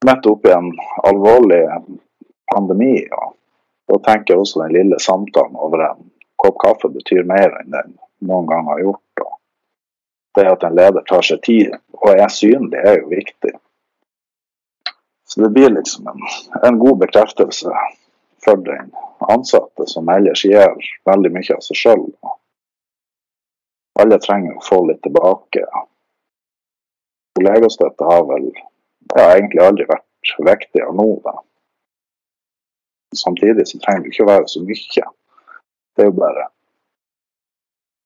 midt 0.06 0.26
oppi 0.28 0.52
en 0.52 0.70
alvorlig 1.08 1.62
pandemi, 2.52 2.96
og 3.12 3.34
da 3.88 3.98
tenker 4.06 4.34
jeg 4.34 4.44
også 4.44 4.62
den 4.62 4.76
lille 4.76 5.00
samtalen 5.00 5.56
over 5.56 5.84
en 5.88 6.06
kopp 6.40 6.60
kaffe 6.60 6.90
betyr 6.92 7.24
mer 7.28 7.52
enn 7.60 7.72
den 7.72 7.96
noen 8.28 8.48
gang 8.48 8.68
har 8.68 8.82
gjort. 8.84 9.24
Og 9.24 9.32
det 10.38 10.46
at 10.50 10.64
en 10.66 10.76
leder 10.76 11.04
tar 11.08 11.24
seg 11.24 11.42
tid 11.44 11.76
og 12.00 12.10
er 12.12 12.32
synlig, 12.32 12.80
er 12.80 13.00
jo 13.00 13.12
viktig. 13.12 13.52
Så 15.28 15.40
det 15.40 15.52
blir 15.54 15.72
liksom 15.72 16.08
en, 16.08 16.24
en 16.62 16.78
god 16.78 17.00
bekreftelse 17.04 17.72
for 18.44 18.56
den 18.56 18.92
ansatte, 19.18 19.86
som 19.86 20.08
ellers 20.08 20.44
gir 20.44 20.74
veldig 21.08 21.32
mye 21.34 21.56
av 21.56 21.62
seg 21.64 21.80
sjøl. 21.80 22.06
Alle 24.00 24.18
trenger 24.22 24.56
å 24.58 24.64
få 24.64 24.80
litt 24.88 25.02
tilbake. 25.06 25.64
Kollegastøtte 27.38 28.08
har 28.08 28.24
vel 28.28 28.48
ja, 28.50 29.28
egentlig 29.36 29.62
aldri 29.62 29.86
vært 29.90 30.34
viktigere 30.48 30.94
nå. 30.96 31.08
Da. 31.24 31.36
Samtidig 33.16 33.66
så 33.70 33.78
trenger 33.82 34.04
det 34.04 34.12
ikke 34.14 34.26
å 34.26 34.32
være 34.32 34.50
så 34.50 34.64
mye. 34.64 35.06
Det 35.94 36.04
er 36.04 36.10
jo 36.10 36.18
bare 36.18 36.50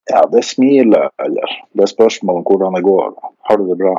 Ja, 0.09 0.23
det 0.25 0.39
er 0.41 0.47
smilet, 0.49 1.13
eller 1.21 1.51
det 1.77 1.85
er 1.85 1.91
spørsmål 1.91 2.39
om 2.41 2.45
hvordan 2.49 2.77
det 2.79 2.85
går. 2.87 3.11
Har 3.45 3.59
du 3.61 3.67
det 3.69 3.77
bra? 3.81 3.97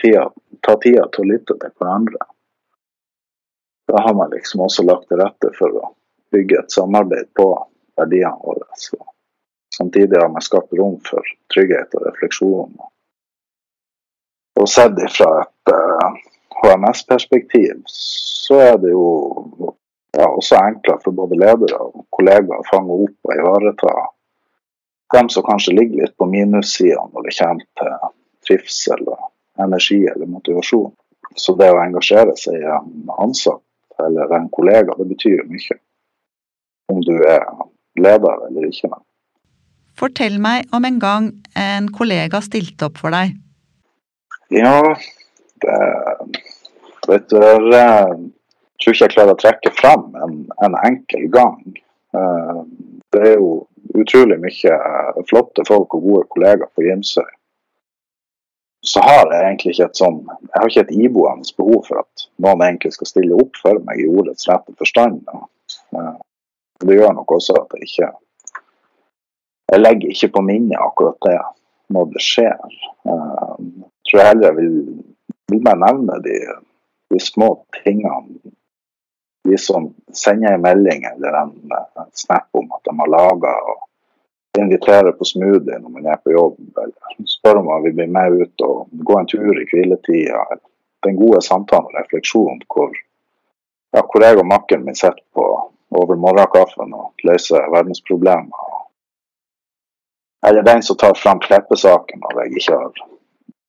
Tida, 0.00 0.26
ta 0.64 0.74
tida 0.82 1.06
til 1.14 1.24
å 1.24 1.30
lytte 1.30 1.56
til 1.62 1.72
hverandre. 1.80 2.26
Da 3.90 4.00
har 4.02 4.14
man 4.14 4.30
liksom 4.30 4.60
også 4.60 4.84
lagt 4.86 5.08
til 5.08 5.18
rette 5.18 5.50
for 5.58 5.74
å 5.74 5.88
bygge 6.30 6.60
et 6.60 6.74
samarbeid 6.74 7.32
på 7.34 7.46
verdiene 7.98 8.36
våre. 8.38 8.66
Så 8.78 8.98
samtidig 9.74 10.20
har 10.20 10.28
man 10.30 10.44
skapt 10.46 10.76
rom 10.78 11.00
for 11.08 11.26
trygghet 11.54 11.96
og 11.98 12.04
refleksjon. 12.06 12.76
Og 14.60 14.68
sett 14.68 14.98
ifra 15.02 15.30
et 15.40 15.72
uh, 15.72 15.80
eh, 16.06 16.20
HMS-perspektiv 16.60 17.80
så 17.90 18.60
er 18.62 18.78
det 18.82 18.92
jo 18.92 19.08
ja, 20.14 20.28
også 20.28 20.60
enklere 20.60 21.02
for 21.02 21.16
både 21.16 21.38
ledere 21.40 21.80
og 21.80 22.04
kollegaer 22.14 22.62
å 22.62 22.68
fange 22.68 22.98
opp 23.06 23.30
og 23.30 23.34
ivareta 23.34 23.94
dem 25.16 25.30
som 25.34 25.46
kanskje 25.46 25.74
ligger 25.74 26.04
litt 26.04 26.14
på 26.18 26.28
minussida 26.30 27.02
når 27.10 27.26
det 27.26 27.34
kommer 27.40 27.66
til 27.80 28.14
trivsel, 28.46 29.02
og 29.10 29.64
energi 29.66 29.98
eller 30.12 30.30
motivasjon. 30.30 30.94
Så 31.34 31.56
det 31.58 31.72
å 31.74 31.82
engasjere 31.82 32.36
seg 32.38 32.60
i 32.60 32.70
en 32.76 33.10
ansatt 33.18 33.64
eller 34.06 34.34
en 34.36 34.48
kollega, 34.52 34.96
det 34.98 35.06
betyr 35.12 35.38
jo 35.38 35.46
mye. 35.50 35.78
Om 36.90 37.04
du 37.06 37.14
er 37.22 37.44
leder 38.00 38.46
eller 38.48 38.68
ikke. 38.68 38.90
Fortell 40.00 40.38
meg 40.42 40.70
om 40.76 40.86
en 40.88 40.98
gang 41.02 41.30
en 41.58 41.90
kollega 41.92 42.40
stilte 42.44 42.88
opp 42.88 43.00
for 43.02 43.14
deg. 43.14 43.36
Ja, 44.50 44.78
det 45.62 45.78
Vet 47.08 47.30
du, 47.32 47.40
jeg 47.40 48.18
tror 48.78 48.94
ikke 48.94 49.06
jeg 49.06 49.12
klarer 49.14 49.34
å 49.34 49.40
trekke 49.40 49.70
fram 49.74 50.12
en, 50.20 50.34
en 50.62 50.76
enkel 50.84 51.24
gang. 51.32 51.56
Eh, 52.14 52.60
det 53.10 53.22
er 53.24 53.36
jo 53.40 53.64
utrolig 53.98 54.36
mye 54.42 54.76
flotte 55.30 55.64
folk 55.66 55.96
og 55.96 56.04
gode 56.04 56.26
kollegaer 56.30 56.70
på 56.76 56.84
Gimsøy. 56.86 57.26
Så 58.82 59.00
har 59.04 59.28
jeg 59.28 59.44
egentlig 59.44 59.74
ikke 59.74 59.86
et 59.90 60.00
sånn 60.00 60.18
Jeg 60.24 60.54
har 60.54 60.70
ikke 60.70 60.84
et 60.86 60.94
iboende 61.04 61.54
behov 61.58 61.82
for 61.88 62.00
at 62.00 62.26
noen 62.40 62.64
egentlig 62.64 62.94
skal 62.96 63.10
stille 63.10 63.36
opp 63.36 63.58
for 63.60 63.80
meg 63.84 64.00
i 64.00 64.08
ordets 64.08 64.48
rette 64.48 64.72
forstand. 64.80 65.20
Eh, 65.30 66.14
det 66.80 66.96
gjør 66.96 67.12
nok 67.18 67.36
også 67.36 67.58
at 67.60 67.76
jeg 67.76 67.90
ikke 67.90 68.10
Jeg 69.70 69.82
legger 69.84 70.14
ikke 70.14 70.32
på 70.36 70.44
minnet 70.46 70.80
akkurat 70.80 71.20
det 71.28 71.36
når 71.94 72.08
det 72.14 72.22
skjer. 72.24 72.80
Eh, 73.10 73.52
jeg 73.60 74.08
tror 74.08 74.22
jeg 74.22 74.30
heller 74.32 74.56
vil, 74.56 74.80
vil 75.52 75.62
bare 75.66 75.82
nevne 75.84 76.16
de, 76.24 76.38
de 77.12 77.20
små 77.20 77.52
tingene 77.82 78.40
de 79.44 79.56
som 79.58 79.94
sender 80.12 80.54
en 80.54 80.64
melding 80.64 81.04
eller 81.14 81.36
en, 81.42 81.52
en 81.72 82.10
snap 82.12 82.48
om 82.52 82.72
at 82.76 82.84
de 82.84 82.96
har 82.98 83.12
laga 83.12 83.52
og 83.72 83.86
inviterer 84.58 85.12
på 85.12 85.24
smoothie 85.24 85.78
når 85.78 85.92
man 85.94 86.06
er 86.06 86.18
på 86.24 86.32
jobb, 86.34 86.58
eller 86.82 87.28
spør 87.28 87.60
om 87.60 87.68
man 87.70 87.84
vil 87.84 87.94
bli 87.94 88.06
med 88.10 88.40
ut 88.42 88.64
og 88.66 88.88
gå 88.90 89.18
en 89.18 89.30
tur 89.30 89.60
i 89.60 89.66
hviletida. 89.70 90.44
Den 91.06 91.16
gode 91.16 91.42
samtalen 91.42 91.88
og 91.88 92.00
refleksjonen 92.00 92.64
hvor, 92.66 92.90
ja, 93.94 94.02
hvor 94.02 94.24
jeg 94.24 94.38
og 94.38 94.48
makkeren 94.48 94.84
min 94.84 94.98
sitter 94.98 95.22
på 95.34 95.46
over 95.90 96.18
morgenkaffen 96.18 96.92
og 96.94 97.24
løser 97.26 97.70
verdensproblemer. 97.72 98.66
Eller 100.46 100.62
den 100.62 100.82
som 100.82 100.96
tar 100.96 101.14
fram 101.14 101.40
kleppesaken 101.40 102.20
når 102.20 102.42
jeg 102.42 102.60
ikke 102.60 102.76
har 102.82 103.00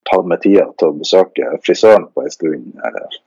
tatt 0.10 0.28
meg 0.28 0.41
tida 0.44 0.67
til 0.80 0.91
å 0.91 0.98
besøke 0.98 1.58
frisøren 1.65 2.08
på 2.13 2.24
en 2.24 2.34
stund. 2.34 2.67
Eller 2.88 3.22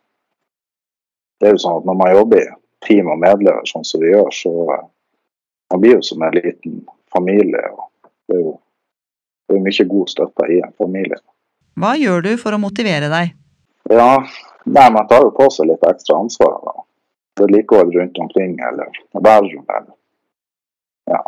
det 1.40 1.48
er 1.48 1.56
jo 1.56 1.62
sånn 1.64 1.80
at 1.80 1.88
når 1.88 1.98
man 2.00 2.14
jobber 2.14 2.42
i 2.42 2.52
team 2.86 3.10
og 3.12 3.20
medlever 3.20 3.68
sånn 3.68 3.86
som 3.86 4.02
vi 4.02 4.12
gjør, 4.12 4.30
så 4.32 4.52
man 5.72 5.82
blir 5.82 5.98
jo 5.98 6.04
som 6.06 6.22
en 6.22 6.36
liten 6.36 6.82
familie. 7.16 7.62
og 7.72 8.11
Det 8.29 8.37
er 8.37 8.42
jo 8.42 8.55
det 9.48 9.57
er 9.59 9.64
mye 9.64 9.87
god 9.88 10.09
støtte 10.09 10.46
i 10.50 10.61
en 10.64 10.72
familie. 10.81 11.20
Hva 11.81 11.92
gjør 12.00 12.22
du 12.24 12.31
for 12.40 12.57
å 12.57 12.62
motivere 12.62 13.11
deg? 13.12 13.35
Ja, 13.92 14.24
nei, 14.64 14.88
Man 14.94 15.09
tar 15.11 15.27
jo 15.27 15.35
på 15.37 15.50
seg 15.53 15.68
litt 15.68 15.85
ekstra 15.85 16.16
ansvar. 16.22 16.57
da. 16.64 16.85
Vedlikehold 17.40 17.94
rundt 17.94 18.18
omkring, 18.18 18.57
eller 18.68 18.88
verv. 19.12 19.50
Eller 19.77 19.92
ja, 21.11 21.22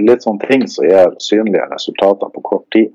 litt 0.00 0.22
sånne 0.22 0.48
ting 0.48 0.66
som 0.70 0.86
gir 0.86 1.16
synlige 1.20 1.66
resultater 1.72 2.30
på 2.32 2.40
kort 2.40 2.68
tid. 2.72 2.92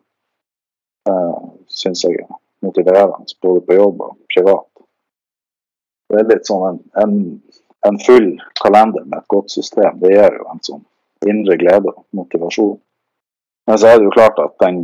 Uh, 1.10 1.54
Syns 1.70 2.04
jeg 2.04 2.18
er 2.24 2.30
motiverende, 2.66 3.30
både 3.42 3.62
på 3.66 3.78
jobb 3.78 4.02
og 4.02 4.16
privat. 4.34 4.68
Det 6.10 6.22
er 6.22 6.30
litt 6.32 6.48
sånn 6.50 6.66
en, 6.66 6.80
en, 7.04 7.18
en, 7.86 8.00
full 8.02 8.32
kalender 8.62 9.06
med 9.06 9.20
et 9.20 9.30
godt 9.30 9.54
system. 9.54 10.00
Det 10.02 10.16
gir 10.16 10.40
jo 10.40 10.48
en 10.50 10.64
sånn 10.66 10.82
indre 11.28 11.58
glede 11.60 11.92
og 11.92 12.06
motivasjon. 12.16 12.78
Men 13.68 13.78
så 13.78 13.88
er 13.90 14.00
det 14.00 14.08
jo 14.08 14.16
klart 14.16 14.40
at 14.42 14.56
den, 14.64 14.80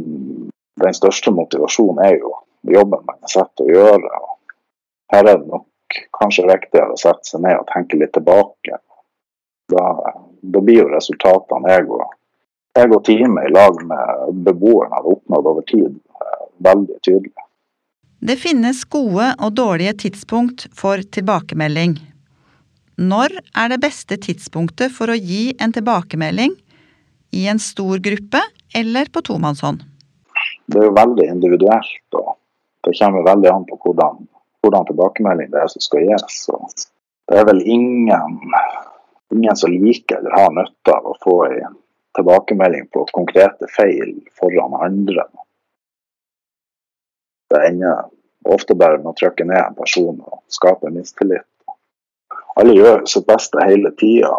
den 0.82 0.98
største 0.98 1.32
motivasjonen 1.34 2.04
er 2.06 2.18
jo 2.20 2.34
jobben 2.76 3.06
man 3.06 3.22
er 3.22 3.32
satt 3.32 3.52
til 3.58 3.70
å 3.70 3.78
gjøre. 3.78 4.20
Og 4.22 5.14
her 5.14 5.30
er 5.32 5.40
det 5.40 5.50
nok 5.50 6.00
kanskje 6.20 6.48
viktigere 6.50 6.94
å 6.96 7.00
sette 7.00 7.30
seg 7.30 7.46
ned 7.46 7.60
og 7.60 7.70
tenke 7.72 8.00
litt 8.00 8.14
tilbake. 8.16 8.82
Da, 9.72 9.86
da 10.42 10.62
blir 10.62 10.84
jo 10.84 10.92
resultatene 10.92 11.72
jeg 11.74 11.88
og, 11.90 12.06
jeg 12.78 12.92
og 12.92 13.04
teamet 13.08 13.50
i 13.50 13.54
lag 13.56 13.82
med 13.90 14.44
beboerne 14.46 15.00
har 15.00 15.10
oppnådd 15.16 15.52
over 15.54 15.66
tid, 15.70 15.96
veldig 16.66 17.00
tydelige. 17.02 17.46
Det 18.26 18.38
finnes 18.42 18.84
gode 18.90 19.34
og 19.44 19.54
dårlige 19.58 19.94
tidspunkt 20.06 20.68
for 20.74 21.02
tilbakemelding. 21.18 21.98
Når 22.96 23.34
er 23.52 23.72
det 23.74 23.82
beste 23.84 24.16
tidspunktet 24.24 24.94
for 24.96 25.12
å 25.12 25.18
gi 25.20 25.50
en 25.60 25.74
tilbakemelding? 25.76 26.54
I 27.36 27.48
en 27.52 27.60
stor 27.60 28.00
gruppe 28.00 28.40
eller 28.76 29.10
på 29.12 29.24
tomannshånd? 29.28 29.82
Det 30.72 30.80
er 30.80 30.88
jo 30.88 30.96
veldig 30.96 31.26
individuelt. 31.28 32.16
og 32.16 32.38
Det 32.88 32.96
kommer 32.96 33.26
veldig 33.28 33.50
an 33.52 33.66
på 33.68 33.80
hvordan, 33.84 34.22
hvordan 34.64 34.88
tilbakemelding 34.88 35.52
det 35.52 35.60
er 35.60 35.72
som 35.74 35.84
skal 35.84 36.06
gis. 36.08 36.46
det 37.28 37.40
er 37.40 37.48
vel 37.50 37.62
ingen, 37.66 38.38
ingen 39.34 39.56
som 39.60 39.72
liker 39.72 40.22
eller 40.22 40.38
har 40.40 40.54
nytte 40.56 40.96
av 40.96 41.10
å 41.12 41.18
få 41.24 41.36
en 41.50 41.76
tilbakemelding 42.16 42.88
på 42.94 43.08
konkrete 43.12 43.68
feil 43.76 44.14
foran 44.40 44.78
andre. 44.80 45.28
Det 47.52 47.60
ender 47.68 48.08
ofte 48.48 48.78
bare 48.78 49.02
med 49.02 49.12
å 49.12 49.18
trykke 49.20 49.44
ned 49.44 49.60
en 49.60 49.76
person 49.76 50.22
og 50.22 50.40
skape 50.48 50.94
mistillit. 50.94 51.44
Alle 52.60 52.76
gjør 52.76 53.04
sitt 53.10 53.26
beste 53.28 53.64
hele 53.68 53.92
tida. 54.00 54.32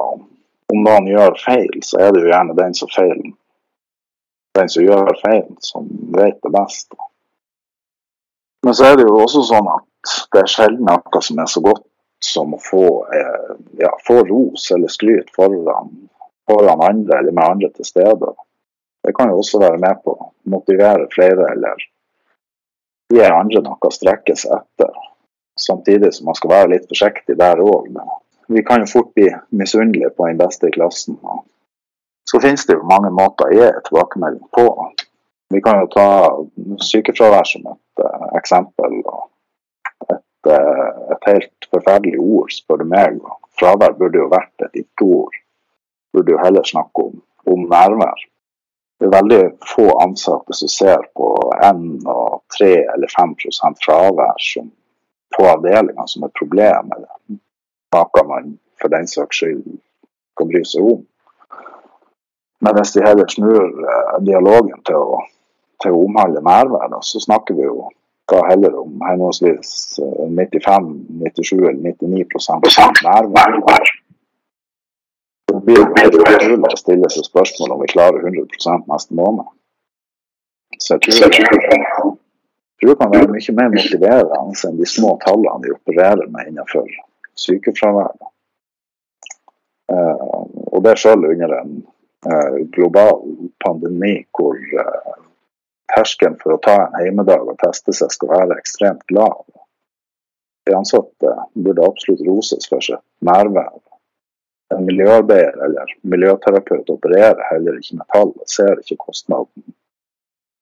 Om 0.73 0.83
noen 0.83 1.09
gjør 1.11 1.37
feil, 1.43 1.75
så 1.85 2.01
er 2.03 2.15
det 2.15 2.25
jo 2.25 2.31
gjerne 2.33 2.57
den 2.59 2.73
som 2.75 2.91
feiler. 2.91 3.35
Den 4.57 4.71
som 4.73 4.87
gjør 4.87 5.13
feil, 5.21 5.51
som 5.61 5.91
vet 6.17 6.39
det 6.43 6.53
best. 6.55 6.97
Men 8.65 8.75
så 8.75 8.89
er 8.89 8.97
det 8.99 9.05
jo 9.07 9.21
også 9.21 9.45
sånn 9.47 9.69
at 9.71 10.17
det 10.33 10.43
er 10.43 10.51
sjelden 10.51 10.89
noe 10.89 11.21
som 11.23 11.43
er 11.43 11.51
så 11.51 11.63
godt 11.63 11.85
som 12.25 12.55
å 12.57 12.59
få, 12.63 12.87
eh, 13.15 13.53
ja, 13.83 13.93
få 14.07 14.23
ros 14.27 14.71
eller 14.75 14.89
skryt 14.89 15.31
foran, 15.37 15.93
foran 16.49 16.83
andre 16.83 17.19
eller 17.19 17.37
med 17.37 17.45
andre 17.45 17.71
til 17.75 17.85
stede. 17.85 18.33
Det 19.05 19.15
kan 19.15 19.31
jo 19.31 19.43
også 19.43 19.61
være 19.63 19.79
med 19.79 20.01
på 20.03 20.17
å 20.17 20.31
motivere 20.51 21.07
flere 21.13 21.51
eller 21.53 21.85
gi 23.13 23.23
andre 23.23 23.63
noe 23.63 23.79
å 23.91 23.93
strekke 23.95 24.35
seg 24.35 24.57
etter. 24.57 25.06
Samtidig 25.57 26.15
som 26.15 26.29
man 26.29 26.37
skal 26.37 26.53
være 26.53 26.73
litt 26.75 26.89
forsiktig 26.91 27.37
der 27.39 27.61
òg. 27.65 27.89
Vi 28.53 28.63
kan 28.67 28.83
jo 28.83 28.91
fort 28.91 29.13
bli 29.17 29.31
misunnelige 29.51 30.13
på 30.17 30.29
den 30.29 30.39
beste 30.39 30.69
i 30.69 30.75
klassen. 30.75 31.19
Så 32.31 32.41
finnes 32.43 32.67
det 32.67 32.77
jo 32.77 32.89
mange 32.91 33.11
måter 33.15 33.49
å 33.49 33.57
gi 33.57 33.71
tilbakemelding 33.89 34.45
på. 34.55 34.67
Vi 35.55 35.63
kan 35.63 35.81
jo 35.81 35.89
ta 35.95 36.09
sykefravær 36.83 37.47
som 37.47 37.67
et 37.71 38.05
uh, 38.05 38.29
eksempel. 38.39 39.01
Et, 40.11 40.51
uh, 40.51 41.13
et, 41.15 41.29
helt 41.31 41.69
forferdelig 41.71 42.21
ord, 42.21 42.53
spør 42.55 42.83
du 42.83 42.89
meg. 42.91 43.21
Fravær 43.59 43.95
burde 43.99 44.21
jo 44.21 44.31
vært 44.31 44.67
et 44.67 44.83
ikke-ord. 44.83 45.39
Burde 46.15 46.35
jo 46.35 46.43
heller 46.43 46.67
snakke 46.67 47.07
om, 47.09 47.21
om 47.47 47.69
nærvær 47.71 48.27
det 48.99 49.07
er 49.07 49.13
veldig 49.13 49.43
få 49.75 49.87
ansatte 50.01 50.57
som 50.57 50.71
ser 50.73 51.03
på 51.17 51.27
1 51.65 51.81
og 52.09 52.43
3 52.57 52.71
eller 52.95 53.13
5 53.13 53.35
fravær 53.85 54.39
som, 54.41 54.71
på 55.37 55.49
avdelinga 55.51 56.07
som 56.09 56.25
et 56.27 56.39
problem, 56.39 56.93
eller 56.97 57.11
noe 57.97 58.25
man 58.29 58.57
for 58.81 58.93
den 58.93 59.09
saks 59.09 59.43
skyld 59.43 59.65
kan 60.37 60.51
bry 60.51 60.63
seg 60.69 60.89
om. 60.93 61.05
Men 62.65 62.77
hvis 62.77 62.95
de 62.97 63.05
heller 63.05 63.29
snur 63.29 63.67
eh, 63.67 64.17
dialogen 64.25 64.81
til 64.89 64.97
å, 64.97 65.21
til 65.85 65.93
å 65.93 66.03
omhandle 66.07 66.43
nærvær, 66.45 66.97
så 67.05 67.21
snakker 67.21 67.57
vi 67.57 67.69
jo 67.69 67.91
da 68.33 68.41
heller 68.49 68.75
om 68.81 68.97
henholdsvis 69.07 70.01
95, 70.01 70.89
97 71.23 71.53
eller 71.61 71.93
99 71.93 72.25
nærvær 73.07 73.93
blir 75.67 75.83
det 75.83 76.03
helt 76.03 76.17
utrolig 76.21 76.71
å 76.71 76.79
stille 76.79 77.09
seg 77.13 77.27
spørsmål 77.27 77.75
om 77.75 77.83
vi 77.83 77.93
klarer 77.93 78.27
100 78.29 78.77
neste 78.91 79.17
måned. 79.19 79.49
Så 80.79 80.97
jeg 80.97 81.01
tror, 81.07 82.06
tror 82.81 82.93
det 82.93 83.01
kan 83.01 83.13
være 83.15 83.33
mye 83.33 83.57
mer 83.59 83.75
motiverende 83.75 84.39
enn 84.69 84.81
de 84.81 84.89
små 84.89 85.17
tallene 85.25 85.65
vi 85.65 85.75
opererer 85.75 86.31
med 86.33 86.51
innenfor 86.51 86.89
sykefraværet. 87.37 88.33
Uh, 89.93 90.43
og 90.75 90.83
det 90.85 90.97
selv 90.99 91.29
under 91.29 91.53
en 91.61 91.77
uh, 92.27 92.57
global 92.75 93.21
pandemi 93.63 94.17
hvor 94.35 94.59
uh, 94.59 95.13
terskelen 95.95 96.35
for 96.43 96.57
å 96.57 96.63
ta 96.65 96.75
en 96.83 96.97
heimedag 97.01 97.47
og 97.47 97.61
teste 97.63 97.95
seg 97.95 98.11
skal 98.13 98.33
være 98.33 98.59
ekstremt 98.59 99.15
lav. 99.15 99.45
De 100.67 100.75
ansatte 100.75 101.37
burde 101.55 101.87
absolutt 101.87 102.25
roses 102.27 102.67
for 102.67 102.83
sitt 102.83 103.05
nærvær 103.25 103.77
en 104.75 104.85
miljøarbeider 104.85 105.65
eller 105.65 105.93
miljøterapeut 106.03 106.91
opererer 106.91 107.43
heller 107.51 107.79
ikke 107.79 108.01
med 108.01 108.09
tall 108.15 108.33
og 108.35 108.51
ser 108.51 108.81
ikke 108.83 108.99
kostnaden 109.07 109.75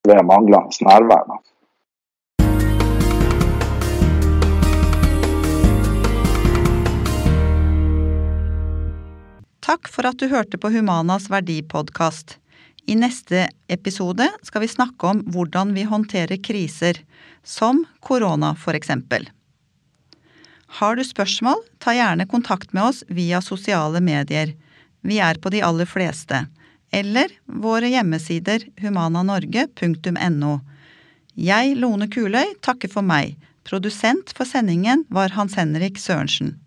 ved 0.09 0.20
manglende 0.29 0.85
nærvær. 0.85 1.38
Takk 9.64 9.88
for 9.88 10.05
at 10.05 10.18
du 10.20 10.29
hørte 10.29 10.59
på 10.61 10.68
Humanas 10.74 11.31
verdipodkast. 11.33 12.37
I 12.85 12.98
neste 13.00 13.46
episode 13.72 14.27
skal 14.44 14.61
vi 14.61 14.68
snakke 14.68 15.09
om 15.09 15.22
hvordan 15.33 15.70
vi 15.72 15.87
håndterer 15.88 16.37
kriser, 16.44 16.98
som 17.40 17.81
korona 18.05 18.50
f.eks. 18.59 18.90
Har 20.81 20.96
du 20.96 21.05
spørsmål, 21.05 21.62
ta 21.81 21.94
gjerne 21.96 22.27
kontakt 22.29 22.74
med 22.77 22.90
oss 22.90 23.00
via 23.09 23.40
sosiale 23.40 24.03
medier. 24.05 24.53
Vi 25.00 25.16
er 25.16 25.40
på 25.40 25.53
de 25.55 25.62
aller 25.64 25.88
fleste. 25.88 26.42
Eller 26.92 27.33
våre 27.46 27.88
hjemmesider 27.88 28.66
humananorge.no. 28.85 30.59
Jeg, 31.35 31.79
Lone 31.81 32.11
Kuløy, 32.12 32.53
takker 32.61 32.92
for 32.92 33.07
meg. 33.07 33.38
Produsent 33.64 34.37
for 34.37 34.44
sendingen 34.44 35.07
var 35.09 35.33
Hans 35.38 35.57
Henrik 35.57 35.96
Sørensen. 35.96 36.59